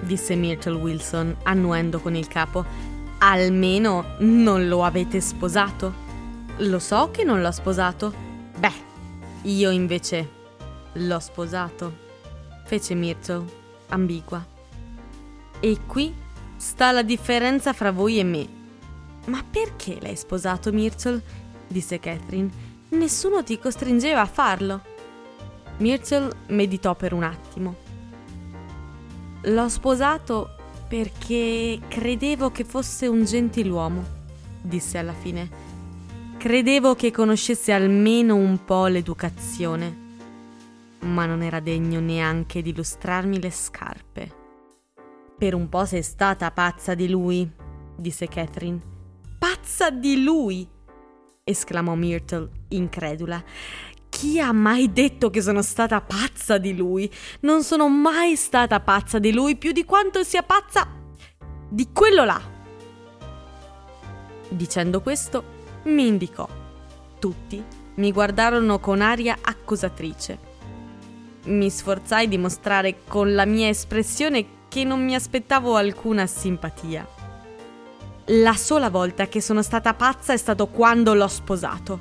disse 0.00 0.34
Myrtle 0.34 0.74
Wilson, 0.74 1.36
annuendo 1.44 2.00
con 2.00 2.16
il 2.16 2.26
capo. 2.26 2.64
Almeno 3.18 4.16
non 4.18 4.66
lo 4.66 4.84
avete 4.84 5.20
sposato. 5.20 6.02
Lo 6.58 6.80
so 6.80 7.10
che 7.12 7.22
non 7.22 7.40
l'ho 7.40 7.52
sposato. 7.52 8.12
Beh, 8.58 8.72
io 9.42 9.70
invece 9.70 10.28
l'ho 10.92 11.20
sposato, 11.20 11.92
fece 12.64 12.94
Myrtle 12.94 13.62
ambigua. 13.88 14.44
E 15.60 15.78
qui 15.86 16.14
sta 16.56 16.92
la 16.92 17.02
differenza 17.02 17.72
fra 17.72 17.90
voi 17.90 18.18
e 18.18 18.24
me. 18.24 18.48
Ma 19.26 19.42
perché 19.48 19.98
l'hai 20.00 20.16
sposato, 20.16 20.72
Myrtle? 20.72 21.22
disse 21.66 21.98
Catherine. 21.98 22.50
Nessuno 22.90 23.42
ti 23.42 23.58
costringeva 23.58 24.20
a 24.20 24.26
farlo. 24.26 24.82
Myrtle 25.78 26.30
meditò 26.48 26.94
per 26.94 27.12
un 27.12 27.22
attimo. 27.22 27.74
L'ho 29.42 29.68
sposato 29.68 30.56
perché 30.88 31.80
credevo 31.88 32.50
che 32.50 32.64
fosse 32.64 33.06
un 33.06 33.24
gentiluomo, 33.24 34.04
disse 34.60 34.98
alla 34.98 35.12
fine. 35.12 35.62
Credevo 36.38 36.94
che 36.94 37.10
conoscesse 37.10 37.72
almeno 37.72 38.36
un 38.36 38.64
po' 38.64 38.86
l'educazione 38.86 40.02
ma 41.04 41.26
non 41.26 41.42
era 41.42 41.60
degno 41.60 42.00
neanche 42.00 42.62
di 42.62 42.74
lustrarmi 42.74 43.40
le 43.40 43.50
scarpe. 43.50 44.42
Per 45.36 45.54
un 45.54 45.68
po' 45.68 45.84
sei 45.84 46.02
stata 46.02 46.50
pazza 46.50 46.94
di 46.94 47.08
lui, 47.08 47.48
disse 47.96 48.26
Catherine. 48.26 48.80
Pazza 49.38 49.90
di 49.90 50.22
lui! 50.22 50.66
esclamò 51.44 51.94
Myrtle, 51.94 52.50
incredula. 52.68 53.42
Chi 54.08 54.40
ha 54.40 54.52
mai 54.52 54.92
detto 54.92 55.28
che 55.28 55.42
sono 55.42 55.60
stata 55.60 56.00
pazza 56.00 56.56
di 56.56 56.74
lui? 56.74 57.12
Non 57.40 57.62
sono 57.62 57.88
mai 57.88 58.36
stata 58.36 58.80
pazza 58.80 59.18
di 59.18 59.32
lui 59.32 59.56
più 59.56 59.72
di 59.72 59.84
quanto 59.84 60.22
sia 60.22 60.42
pazza 60.42 60.88
di 61.68 61.88
quello 61.92 62.24
là. 62.24 62.40
Dicendo 64.48 65.00
questo, 65.02 65.44
mi 65.84 66.06
indicò. 66.06 66.48
Tutti 67.18 67.62
mi 67.96 68.12
guardarono 68.12 68.78
con 68.78 69.00
aria 69.00 69.38
accusatrice 69.40 70.52
mi 71.44 71.70
sforzai 71.70 72.28
di 72.28 72.38
mostrare 72.38 73.00
con 73.06 73.34
la 73.34 73.44
mia 73.44 73.68
espressione 73.68 74.62
che 74.68 74.84
non 74.84 75.04
mi 75.04 75.14
aspettavo 75.14 75.76
alcuna 75.76 76.26
simpatia. 76.26 77.06
La 78.28 78.54
sola 78.54 78.88
volta 78.88 79.28
che 79.28 79.40
sono 79.40 79.62
stata 79.62 79.94
pazza 79.94 80.32
è 80.32 80.36
stato 80.36 80.68
quando 80.68 81.14
l'ho 81.14 81.28
sposato. 81.28 82.00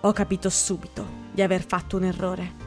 Ho 0.00 0.12
capito 0.12 0.48
subito 0.48 1.06
di 1.32 1.42
aver 1.42 1.66
fatto 1.66 1.98
un 1.98 2.04
errore. 2.04 2.62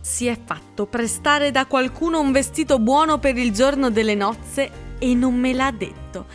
Si 0.00 0.26
è 0.26 0.38
fatto 0.42 0.86
prestare 0.86 1.50
da 1.50 1.66
qualcuno 1.66 2.20
un 2.20 2.32
vestito 2.32 2.78
buono 2.78 3.18
per 3.18 3.36
il 3.36 3.52
giorno 3.52 3.90
delle 3.90 4.14
nozze 4.14 4.70
e 4.98 5.14
non 5.14 5.34
me 5.34 5.54
l'ha 5.54 5.70
detto. 5.70 6.26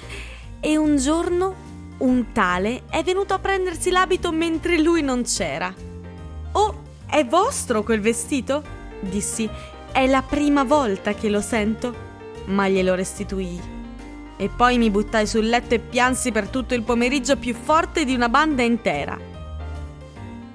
E 0.60 0.78
un 0.78 0.98
giorno 0.98 1.64
un 1.98 2.32
tale 2.32 2.84
è 2.90 3.04
venuto 3.04 3.34
a 3.34 3.40
prendersi 3.40 3.92
l'abito 3.92 4.32
mentre 4.32 4.80
lui 4.80 5.02
non 5.02 5.24
c'era. 5.24 5.74
Oh, 6.54 6.82
è 7.08 7.26
vostro 7.26 7.84
quel 7.84 8.02
vestito? 8.02 8.64
dissi. 9.02 9.50
È 9.92 10.06
la 10.08 10.22
prima 10.22 10.64
volta 10.64 11.14
che 11.14 11.30
lo 11.30 11.42
sento. 11.42 11.94
Ma 12.46 12.68
glielo 12.68 12.96
restituii. 12.96 13.74
E 14.38 14.50
poi 14.50 14.78
mi 14.78 14.90
buttai 14.90 15.26
sul 15.26 15.48
letto 15.48 15.76
e 15.76 15.80
piansi 15.80 16.32
per 16.32 16.50
tutto 16.50 16.74
il 16.74 16.84
pomeriggio 16.84 17.38
più 17.38 17.54
forte 17.54 18.04
di 18.04 18.14
una 18.14 18.28
banda 18.28 18.64
intera. 18.64 19.18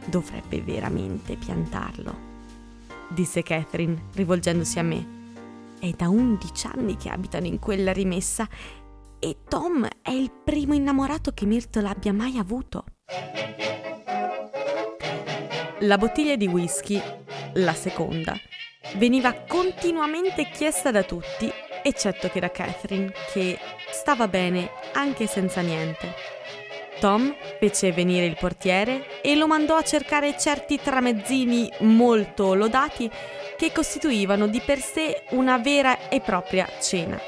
Dovrebbe 0.05 0.61
veramente 0.61 1.37
piantarlo, 1.37 2.15
disse 3.09 3.43
Catherine, 3.43 4.09
rivolgendosi 4.15 4.79
a 4.79 4.83
me. 4.83 5.19
È 5.79 5.91
da 5.97 6.11
undici 6.11 6.67
anni 6.67 6.97
che 6.97 7.09
abitano 7.09 7.47
in 7.47 7.59
quella 7.59 7.93
rimessa 7.93 8.47
e 9.19 9.37
Tom 9.49 9.89
è 10.03 10.11
il 10.11 10.31
primo 10.31 10.75
innamorato 10.75 11.33
che 11.33 11.47
Myrtle 11.47 11.89
abbia 11.89 12.13
mai 12.13 12.37
avuto. 12.37 12.85
La 15.85 15.97
bottiglia 15.97 16.37
di 16.37 16.47
whisky, 16.47 17.01
la 17.55 17.73
seconda, 17.73 18.39
veniva 18.97 19.33
continuamente 19.33 20.51
chiesta 20.51 20.91
da 20.91 21.03
tutti, 21.03 21.51
eccetto 21.83 22.29
che 22.29 22.39
da 22.39 22.51
Catherine, 22.51 23.11
che 23.33 23.59
stava 23.91 24.29
bene 24.29 24.71
anche 24.93 25.27
senza 25.27 25.63
niente. 25.63 26.13
Tom 26.99 27.35
fece 27.59 27.93
venire 27.93 28.27
il 28.27 28.37
portiere 28.39 29.23
e 29.23 29.35
lo 29.37 29.47
mandò 29.47 29.77
a 29.77 29.83
cercare 29.83 30.39
certi 30.39 30.79
tramezzini 30.79 31.73
molto 31.79 32.53
lodati 32.53 33.11
che 33.57 33.73
costituivano 33.73 34.49
di 34.49 34.61
per 34.61 34.81
sé 34.81 35.23
una 35.31 35.57
vera 35.57 36.11
e 36.11 36.21
propria 36.21 36.69
cena. 36.79 37.19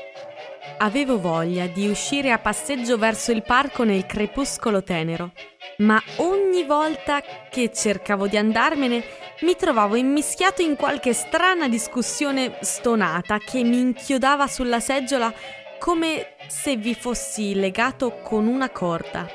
Avevo 0.82 1.20
voglia 1.20 1.68
di 1.68 1.86
uscire 1.86 2.32
a 2.32 2.40
passeggio 2.40 2.98
verso 2.98 3.30
il 3.30 3.44
parco 3.44 3.84
nel 3.84 4.04
crepuscolo 4.04 4.82
tenero, 4.82 5.30
ma 5.78 6.02
ogni 6.16 6.64
volta 6.64 7.22
che 7.48 7.70
cercavo 7.72 8.26
di 8.26 8.36
andarmene 8.36 9.04
mi 9.42 9.54
trovavo 9.54 9.94
immischiato 9.94 10.60
in 10.60 10.74
qualche 10.74 11.12
strana 11.12 11.68
discussione 11.68 12.56
stonata 12.62 13.38
che 13.38 13.62
mi 13.62 13.78
inchiodava 13.78 14.48
sulla 14.48 14.80
seggiola 14.80 15.32
come 15.78 16.34
se 16.48 16.74
vi 16.74 16.96
fossi 16.96 17.54
legato 17.54 18.18
con 18.20 18.48
una 18.48 18.70
corda. 18.70 19.28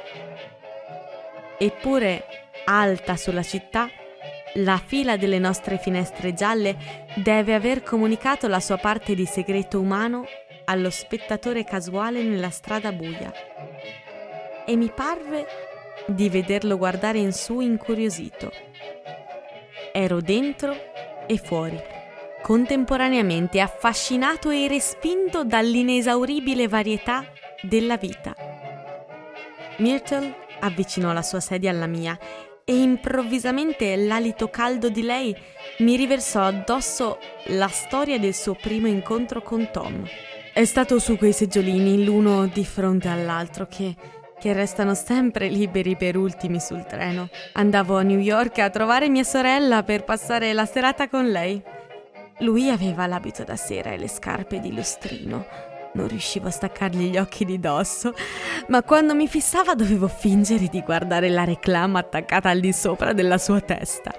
Eppure, 1.58 2.26
alta 2.66 3.16
sulla 3.16 3.44
città, 3.44 3.90
la 4.56 4.82
fila 4.86 5.16
delle 5.16 5.40
nostre 5.40 5.78
finestre 5.78 6.34
gialle 6.34 6.76
deve 7.16 7.54
aver 7.54 7.84
comunicato 7.84 8.50
la 8.50 8.60
sua 8.60 8.78
parte 8.78 9.16
di 9.16 9.26
segreto 9.26 9.80
umano 9.80 10.26
allo 10.70 10.90
spettatore 10.90 11.64
casuale 11.64 12.22
nella 12.22 12.50
strada 12.50 12.92
buia. 12.92 13.32
E 14.66 14.76
mi 14.76 14.92
parve 14.94 15.46
di 16.08 16.30
vederlo 16.30 16.78
guardare 16.78 17.20
in 17.20 17.32
su 17.32 17.60
incuriosito. 17.60 18.52
Ero 19.94 20.22
dentro 20.22 20.76
e 21.26 21.38
fuori, 21.38 21.82
contemporaneamente 22.42 23.60
affascinato 23.60 24.50
e 24.50 24.68
respinto 24.68 25.44
dall'inesauribile 25.44 26.68
varietà 26.68 27.26
della 27.62 27.98
vita. 27.98 28.36
Myrtle 29.78 30.36
avvicinò 30.60 31.14
la 31.14 31.22
sua 31.22 31.40
sedia 31.40 31.70
alla 31.70 31.88
mia 31.88 32.18
e 32.64 32.76
improvvisamente 32.76 33.96
l'alito 33.96 34.50
caldo 34.50 34.90
di 34.90 35.02
lei 35.02 35.36
mi 35.80 35.96
riversò 35.96 36.42
addosso 36.42 37.20
la 37.48 37.68
storia 37.68 38.20
del 38.20 38.34
suo 38.34 38.56
primo 38.56 38.88
incontro 38.88 39.42
con 39.42 39.70
Tom. 39.72 40.06
È 40.58 40.66
stato 40.66 40.98
su 40.98 41.18
quei 41.18 41.34
seggiolini, 41.34 42.04
l'uno 42.04 42.48
di 42.48 42.66
fronte 42.66 43.10
all'altro, 43.10 43.68
che, 43.68 43.96
che 44.40 44.54
restano 44.54 44.96
sempre 44.96 45.50
liberi 45.50 45.96
per 45.96 46.18
ultimi 46.18 46.60
sul 46.60 46.84
treno. 46.84 47.30
Andavo 47.54 47.96
a 47.96 48.02
New 48.02 48.18
York 48.18 48.58
a 48.58 48.72
trovare 48.72 49.08
mia 49.08 49.24
sorella 49.24 49.84
per 49.84 50.04
passare 50.04 50.54
la 50.54 50.66
serata 50.66 51.10
con 51.10 51.30
lei. 51.30 51.62
Lui 52.40 52.72
aveva 52.72 53.06
l'abito 53.06 53.44
da 53.44 53.56
sera 53.56 53.92
e 53.92 53.98
le 54.00 54.08
scarpe 54.08 54.60
di 54.60 54.74
lustrino 54.74 55.46
non 55.94 56.08
riuscivo 56.08 56.48
a 56.48 56.52
staccargli 56.52 57.10
gli 57.10 57.18
occhi 57.18 57.46
di 57.46 57.60
dosso, 57.60 58.14
ma 58.68 58.84
quando 58.84 59.16
mi 59.16 59.28
fissava 59.28 59.74
dovevo 59.74 60.08
fingere 60.08 60.68
di 60.68 60.82
guardare 60.82 61.30
la 61.30 61.44
reclama 61.44 62.00
attaccata 62.00 62.50
al 62.50 62.60
di 62.60 62.72
sopra 62.74 63.14
della 63.14 63.38
sua 63.38 63.62
testa. 63.62 64.12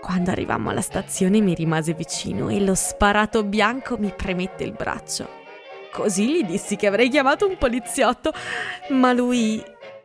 Quando 0.00 0.30
arrivammo 0.30 0.70
alla 0.70 0.80
stazione 0.80 1.40
mi 1.40 1.54
rimase 1.54 1.92
vicino 1.92 2.48
e 2.48 2.60
lo 2.60 2.74
sparato 2.74 3.44
bianco 3.44 3.98
mi 3.98 4.12
premette 4.14 4.64
il 4.64 4.72
braccio. 4.72 5.28
Così 5.92 6.28
gli 6.28 6.44
dissi 6.44 6.76
che 6.76 6.86
avrei 6.86 7.08
chiamato 7.08 7.46
un 7.46 7.58
poliziotto, 7.58 8.32
ma 8.90 9.12
lui 9.12 9.62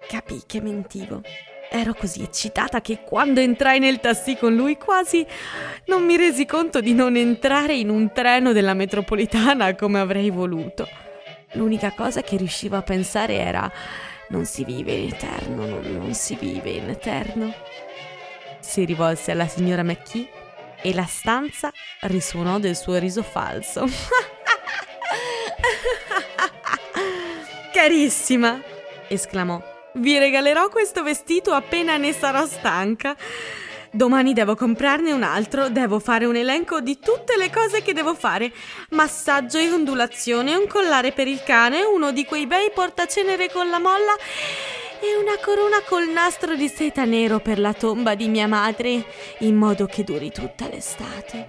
capì 0.07 0.41
che 0.45 0.61
mentivo. 0.61 1.21
Ero 1.69 1.93
così 1.93 2.21
eccitata 2.21 2.81
che 2.81 3.01
quando 3.03 3.39
entrai 3.39 3.79
nel 3.79 3.99
tassì 3.99 4.35
con 4.35 4.55
lui 4.55 4.77
quasi 4.77 5.25
non 5.85 6.03
mi 6.03 6.17
resi 6.17 6.45
conto 6.45 6.81
di 6.81 6.93
non 6.93 7.15
entrare 7.15 7.75
in 7.75 7.89
un 7.89 8.11
treno 8.11 8.51
della 8.51 8.73
metropolitana 8.73 9.75
come 9.75 9.99
avrei 9.99 10.29
voluto. 10.29 10.87
L'unica 11.53 11.91
cosa 11.91 12.21
che 12.21 12.37
riuscivo 12.37 12.75
a 12.75 12.81
pensare 12.81 13.35
era 13.35 13.71
non 14.29 14.45
si 14.45 14.63
vive 14.63 14.93
in 14.93 15.13
eterno, 15.13 15.65
non, 15.65 15.81
non 15.97 16.13
si 16.13 16.35
vive 16.35 16.71
in 16.71 16.89
eterno. 16.89 17.53
Si 18.63 18.85
rivolse 18.85 19.31
alla 19.31 19.47
signora 19.47 19.83
McKee 19.83 20.29
e 20.81 20.93
la 20.93 21.05
stanza 21.05 21.69
risuonò 22.01 22.59
del 22.59 22.77
suo 22.77 22.97
riso 22.97 23.21
falso. 23.21 23.85
Carissima! 27.73 28.61
esclamò. 29.09 29.61
Vi 29.95 30.17
regalerò 30.17 30.69
questo 30.69 31.03
vestito 31.03 31.51
appena 31.51 31.97
ne 31.97 32.13
sarò 32.13 32.45
stanca. 32.45 33.15
Domani 33.91 34.33
devo 34.33 34.55
comprarne 34.55 35.11
un 35.11 35.21
altro, 35.21 35.69
devo 35.69 35.99
fare 35.99 36.25
un 36.25 36.35
elenco 36.35 36.79
di 36.79 36.97
tutte 36.97 37.37
le 37.37 37.51
cose 37.51 37.83
che 37.83 37.93
devo 37.93 38.15
fare. 38.15 38.51
Massaggio 38.91 39.59
e 39.59 39.69
ondulazione, 39.69 40.55
un 40.55 40.67
collare 40.67 41.11
per 41.11 41.27
il 41.27 41.43
cane, 41.43 41.83
uno 41.83 42.11
di 42.11 42.25
quei 42.25 42.47
bei 42.47 42.71
portacenere 42.73 43.51
con 43.51 43.69
la 43.69 43.79
molla 43.79 44.15
e 45.03 45.17
una 45.17 45.37
corona 45.43 45.81
col 45.85 46.07
nastro 46.07 46.55
di 46.55 46.69
seta 46.69 47.03
nero 47.03 47.39
per 47.39 47.59
la 47.59 47.73
tomba 47.73 48.15
di 48.15 48.29
mia 48.29 48.47
madre, 48.47 49.05
in 49.39 49.55
modo 49.55 49.85
che 49.85 50.05
duri 50.05 50.31
tutta 50.31 50.69
l'estate. 50.69 51.47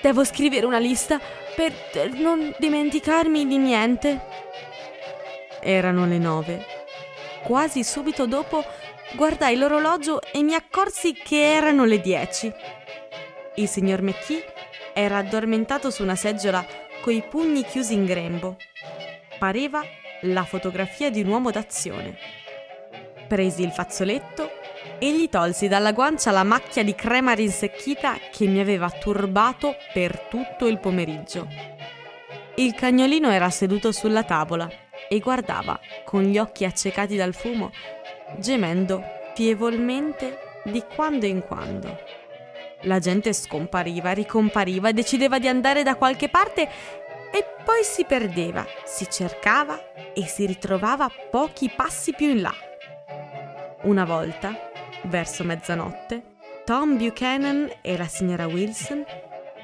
Devo 0.00 0.24
scrivere 0.24 0.66
una 0.66 0.78
lista 0.78 1.20
per 1.56 1.72
non 2.12 2.54
dimenticarmi 2.58 3.46
di 3.46 3.58
niente. 3.58 4.20
Erano 5.60 6.06
le 6.06 6.18
nove 6.18 6.80
Quasi 7.42 7.82
subito 7.82 8.26
dopo 8.26 8.64
guardai 9.14 9.56
l'orologio 9.56 10.20
e 10.22 10.42
mi 10.42 10.54
accorsi 10.54 11.12
che 11.12 11.54
erano 11.54 11.84
le 11.84 12.00
dieci. 12.00 12.52
Il 13.56 13.68
signor 13.68 14.00
McKee 14.00 14.44
era 14.94 15.18
addormentato 15.18 15.90
su 15.90 16.04
una 16.04 16.14
seggiola 16.14 16.64
coi 17.00 17.20
pugni 17.28 17.64
chiusi 17.64 17.94
in 17.94 18.04
grembo. 18.04 18.56
Pareva 19.40 19.82
la 20.22 20.44
fotografia 20.44 21.10
di 21.10 21.22
un 21.22 21.28
uomo 21.28 21.50
d'azione. 21.50 22.41
Presi 23.32 23.62
il 23.62 23.70
fazzoletto 23.70 24.50
e 24.98 25.10
gli 25.10 25.30
tolsi 25.30 25.66
dalla 25.66 25.92
guancia 25.92 26.30
la 26.32 26.42
macchia 26.42 26.84
di 26.84 26.94
crema 26.94 27.32
rinsecchita 27.32 28.18
che 28.30 28.46
mi 28.46 28.60
aveva 28.60 28.90
turbato 28.90 29.74
per 29.94 30.26
tutto 30.28 30.66
il 30.66 30.78
pomeriggio. 30.78 31.48
Il 32.56 32.74
cagnolino 32.74 33.30
era 33.30 33.48
seduto 33.48 33.90
sulla 33.90 34.22
tavola 34.22 34.68
e 35.08 35.18
guardava, 35.18 35.80
con 36.04 36.24
gli 36.24 36.36
occhi 36.36 36.66
accecati 36.66 37.16
dal 37.16 37.32
fumo, 37.32 37.70
gemendo 38.36 39.02
fievolmente 39.34 40.60
di 40.64 40.84
quando 40.94 41.24
in 41.24 41.40
quando. 41.40 42.00
La 42.82 42.98
gente 42.98 43.32
scompariva, 43.32 44.12
ricompariva, 44.12 44.92
decideva 44.92 45.38
di 45.38 45.48
andare 45.48 45.82
da 45.82 45.94
qualche 45.94 46.28
parte 46.28 46.68
e 47.32 47.46
poi 47.64 47.82
si 47.82 48.04
perdeva, 48.04 48.66
si 48.84 49.08
cercava 49.10 50.12
e 50.12 50.26
si 50.26 50.44
ritrovava 50.44 51.10
pochi 51.30 51.72
passi 51.74 52.12
più 52.12 52.28
in 52.28 52.42
là. 52.42 52.54
Una 53.84 54.04
volta, 54.04 54.70
verso 55.06 55.42
mezzanotte, 55.42 56.36
Tom 56.64 56.96
Buchanan 56.96 57.68
e 57.82 57.96
la 57.96 58.06
signora 58.06 58.46
Wilson 58.46 59.04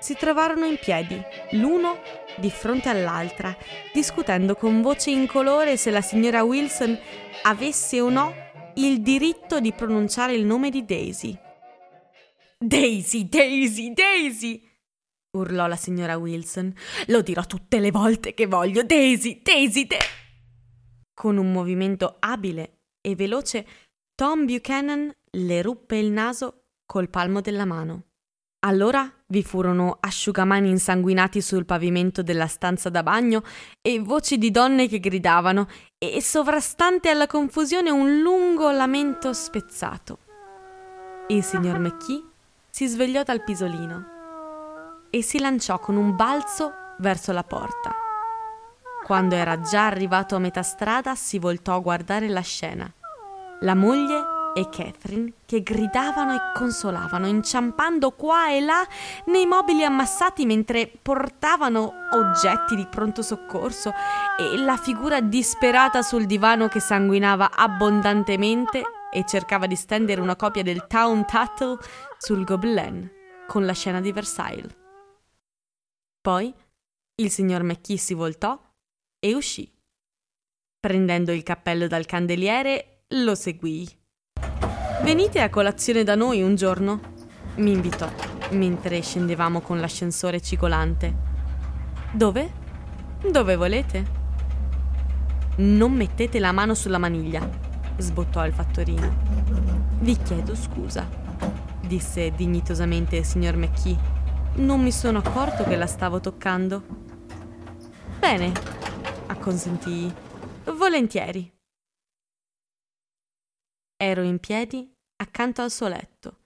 si 0.01 0.15
trovarono 0.15 0.65
in 0.65 0.77
piedi, 0.77 1.21
l'uno 1.53 2.01
di 2.37 2.51
fronte 2.51 2.89
all'altra, 2.89 3.57
discutendo 3.93 4.57
con 4.57 4.83
voce 4.83 5.11
incolore 5.11 5.77
se 5.77 5.93
la 5.93 6.01
signora 6.01 6.43
Wilson 6.43 6.99
avesse 7.43 8.01
o 8.01 8.09
no 8.09 8.35
il 8.75 9.03
diritto 9.03 9.61
di 9.61 9.73
pronunciare 9.73 10.35
il 10.35 10.45
nome 10.45 10.71
di 10.71 10.85
Daisy. 10.85 11.39
Daisy, 12.59 13.29
Daisy, 13.29 13.93
Daisy! 13.93 14.69
urlò 15.31 15.69
la 15.69 15.77
signora 15.77 16.17
Wilson. 16.17 16.75
Lo 17.07 17.23
dirò 17.23 17.43
tutte 17.43 17.79
le 17.79 17.93
volte 17.93 18.35
che 18.35 18.47
voglio. 18.47 18.83
Daisy, 18.83 19.41
Daisy, 19.43 19.87
Daisy! 19.87 20.07
Con 21.15 21.37
un 21.37 21.53
movimento 21.53 22.17
abile 22.19 22.79
e 23.01 23.15
veloce, 23.15 23.67
Tom 24.19 24.47
Buchanan 24.47 25.13
le 25.31 25.63
ruppe 25.63 25.97
il 25.97 26.11
naso 26.11 26.65
col 26.87 27.09
palmo 27.09 27.41
della 27.41 27.65
mano. 27.65 28.07
Allora 28.67 29.09
vi 29.29 29.45
furono 29.45 29.97
asciugamani 30.01 30.71
insanguinati 30.71 31.41
sul 31.41 31.65
pavimento 31.65 32.25
della 32.25 32.49
stanza 32.49 32.89
da 32.89 33.05
bagno 33.05 33.45
e 33.81 34.01
voci 34.01 34.37
di 34.37 34.51
donne 34.51 34.89
che 34.89 34.99
gridavano 34.99 35.69
e 35.97 36.21
sovrastante 36.21 37.11
alla 37.11 37.29
confusione 37.29 37.91
un 37.91 38.21
lungo 38.21 38.73
lamento 38.73 39.33
spezzato. 39.33 40.19
Il 41.29 41.45
signor 41.45 41.79
McKee 41.79 42.25
si 42.71 42.89
svegliò 42.89 43.23
dal 43.23 43.45
pisolino 43.45 45.07
e 45.11 45.23
si 45.23 45.39
lanciò 45.39 45.79
con 45.79 45.95
un 45.95 46.17
balzo 46.17 46.73
verso 46.99 47.31
la 47.31 47.45
porta. 47.45 47.95
Quando 49.05 49.37
era 49.37 49.61
già 49.61 49.87
arrivato 49.87 50.35
a 50.35 50.41
metà 50.41 50.65
strada 50.65 51.15
si 51.15 51.39
voltò 51.39 51.77
a 51.77 51.81
guardare 51.81 52.27
la 52.27 52.41
scena. 52.41 52.93
La 53.61 53.75
moglie 53.75 54.37
e 54.55 54.69
Catherine 54.69 55.33
che 55.45 55.63
gridavano 55.63 56.35
e 56.35 56.39
consolavano, 56.55 57.27
inciampando 57.27 58.13
qua 58.13 58.51
e 58.51 58.61
là 58.61 58.87
nei 59.27 59.47
mobili 59.47 59.85
ammassati 59.85 60.47
mentre 60.47 60.91
portavano 61.03 61.93
oggetti 62.13 62.77
di 62.77 62.87
pronto 62.87 63.23
soccorso 63.23 63.93
e 64.39 64.57
la 64.59 64.77
figura 64.77 65.21
disperata 65.21 66.03
sul 66.03 66.27
divano 66.27 66.69
che 66.69 66.81
sanguinava 66.81 67.51
abbondantemente 67.53 68.83
e 69.13 69.25
cercava 69.27 69.67
di 69.67 69.77
stendere 69.77 70.21
una 70.21 70.37
copia 70.37 70.63
del 70.63 70.87
Town 70.87 71.25
Tattle 71.25 71.79
sul 72.19 72.45
Gobelin 72.45 73.11
con 73.47 73.65
la 73.65 73.73
scena 73.73 74.01
di 74.01 74.13
Versailles. 74.13 74.77
Poi 76.21 76.55
il 77.17 77.31
signor 77.31 77.63
McKee 77.63 77.97
si 77.97 78.15
voltò 78.15 78.61
e 79.19 79.35
uscì. 79.35 79.73
Prendendo 80.79 81.33
il 81.33 81.43
cappello 81.43 81.89
dal 81.89 82.07
candeliere, 82.07 82.98
lo 83.15 83.35
seguii. 83.35 83.89
Venite 85.03 85.41
a 85.41 85.49
colazione 85.49 86.05
da 86.05 86.15
noi 86.15 86.43
un 86.43 86.55
giorno, 86.55 87.01
mi 87.57 87.73
invitò 87.73 88.11
mentre 88.51 89.01
scendevamo 89.01 89.61
con 89.61 89.81
l'ascensore 89.81 90.41
cicolante. 90.41 91.27
Dove? 92.13 92.51
Dove 93.31 93.57
volete? 93.57 94.17
Non 95.57 95.93
mettete 95.93 96.39
la 96.39 96.53
mano 96.53 96.75
sulla 96.75 96.99
maniglia, 96.99 97.49
sbottò 97.97 98.45
il 98.47 98.53
fattorino. 98.53 99.17
Vi 100.01 100.17
chiedo 100.17 100.55
scusa, 100.55 101.09
disse 101.81 102.33
dignitosamente 102.33 103.17
il 103.17 103.25
signor 103.25 103.57
McKee. 103.57 104.17
Non 104.57 104.83
mi 104.83 104.93
sono 104.93 105.19
accorto 105.19 105.65
che 105.65 105.77
la 105.77 105.87
stavo 105.87 106.21
toccando. 106.21 106.83
Bene, 108.19 108.53
acconsentì. 109.27 110.13
Volentieri. 110.77 111.58
Ero 114.01 114.23
in 114.23 114.39
piedi 114.39 114.89
accanto 115.17 115.61
al 115.61 115.73
suo 115.73 115.89
letto 115.89 116.39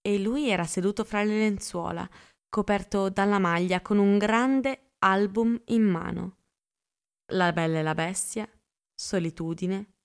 e 0.00 0.18
lui 0.18 0.48
era 0.48 0.64
seduto 0.64 1.04
fra 1.04 1.22
le 1.22 1.36
lenzuola, 1.36 2.08
coperto 2.48 3.10
dalla 3.10 3.38
maglia 3.38 3.82
con 3.82 3.98
un 3.98 4.16
grande 4.16 4.92
album 5.00 5.60
in 5.66 5.82
mano. 5.82 6.36
La 7.34 7.52
bella 7.52 7.80
e 7.80 7.82
la 7.82 7.94
bestia, 7.94 8.50
Solitudine, 8.94 9.96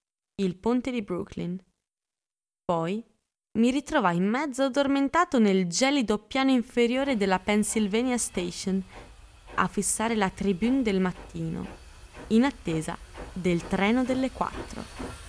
Il 0.42 0.58
ponte 0.58 0.92
di 0.92 1.02
Brooklyn. 1.02 1.58
Poi 2.66 3.02
mi 3.60 3.72
ritrovai 3.72 4.18
in 4.18 4.28
mezzo 4.28 4.64
addormentato 4.64 5.40
nel 5.40 5.68
gelido 5.68 6.18
piano 6.20 6.52
inferiore 6.52 7.16
della 7.16 7.40
Pennsylvania 7.40 8.18
Station 8.18 8.84
a 9.56 9.68
fissare 9.68 10.16
la 10.16 10.30
tribune 10.30 10.82
del 10.82 11.00
mattino, 11.00 11.66
in 12.28 12.44
attesa 12.44 12.98
del 13.32 13.66
treno 13.68 14.04
delle 14.04 14.32
quattro. 14.32 15.23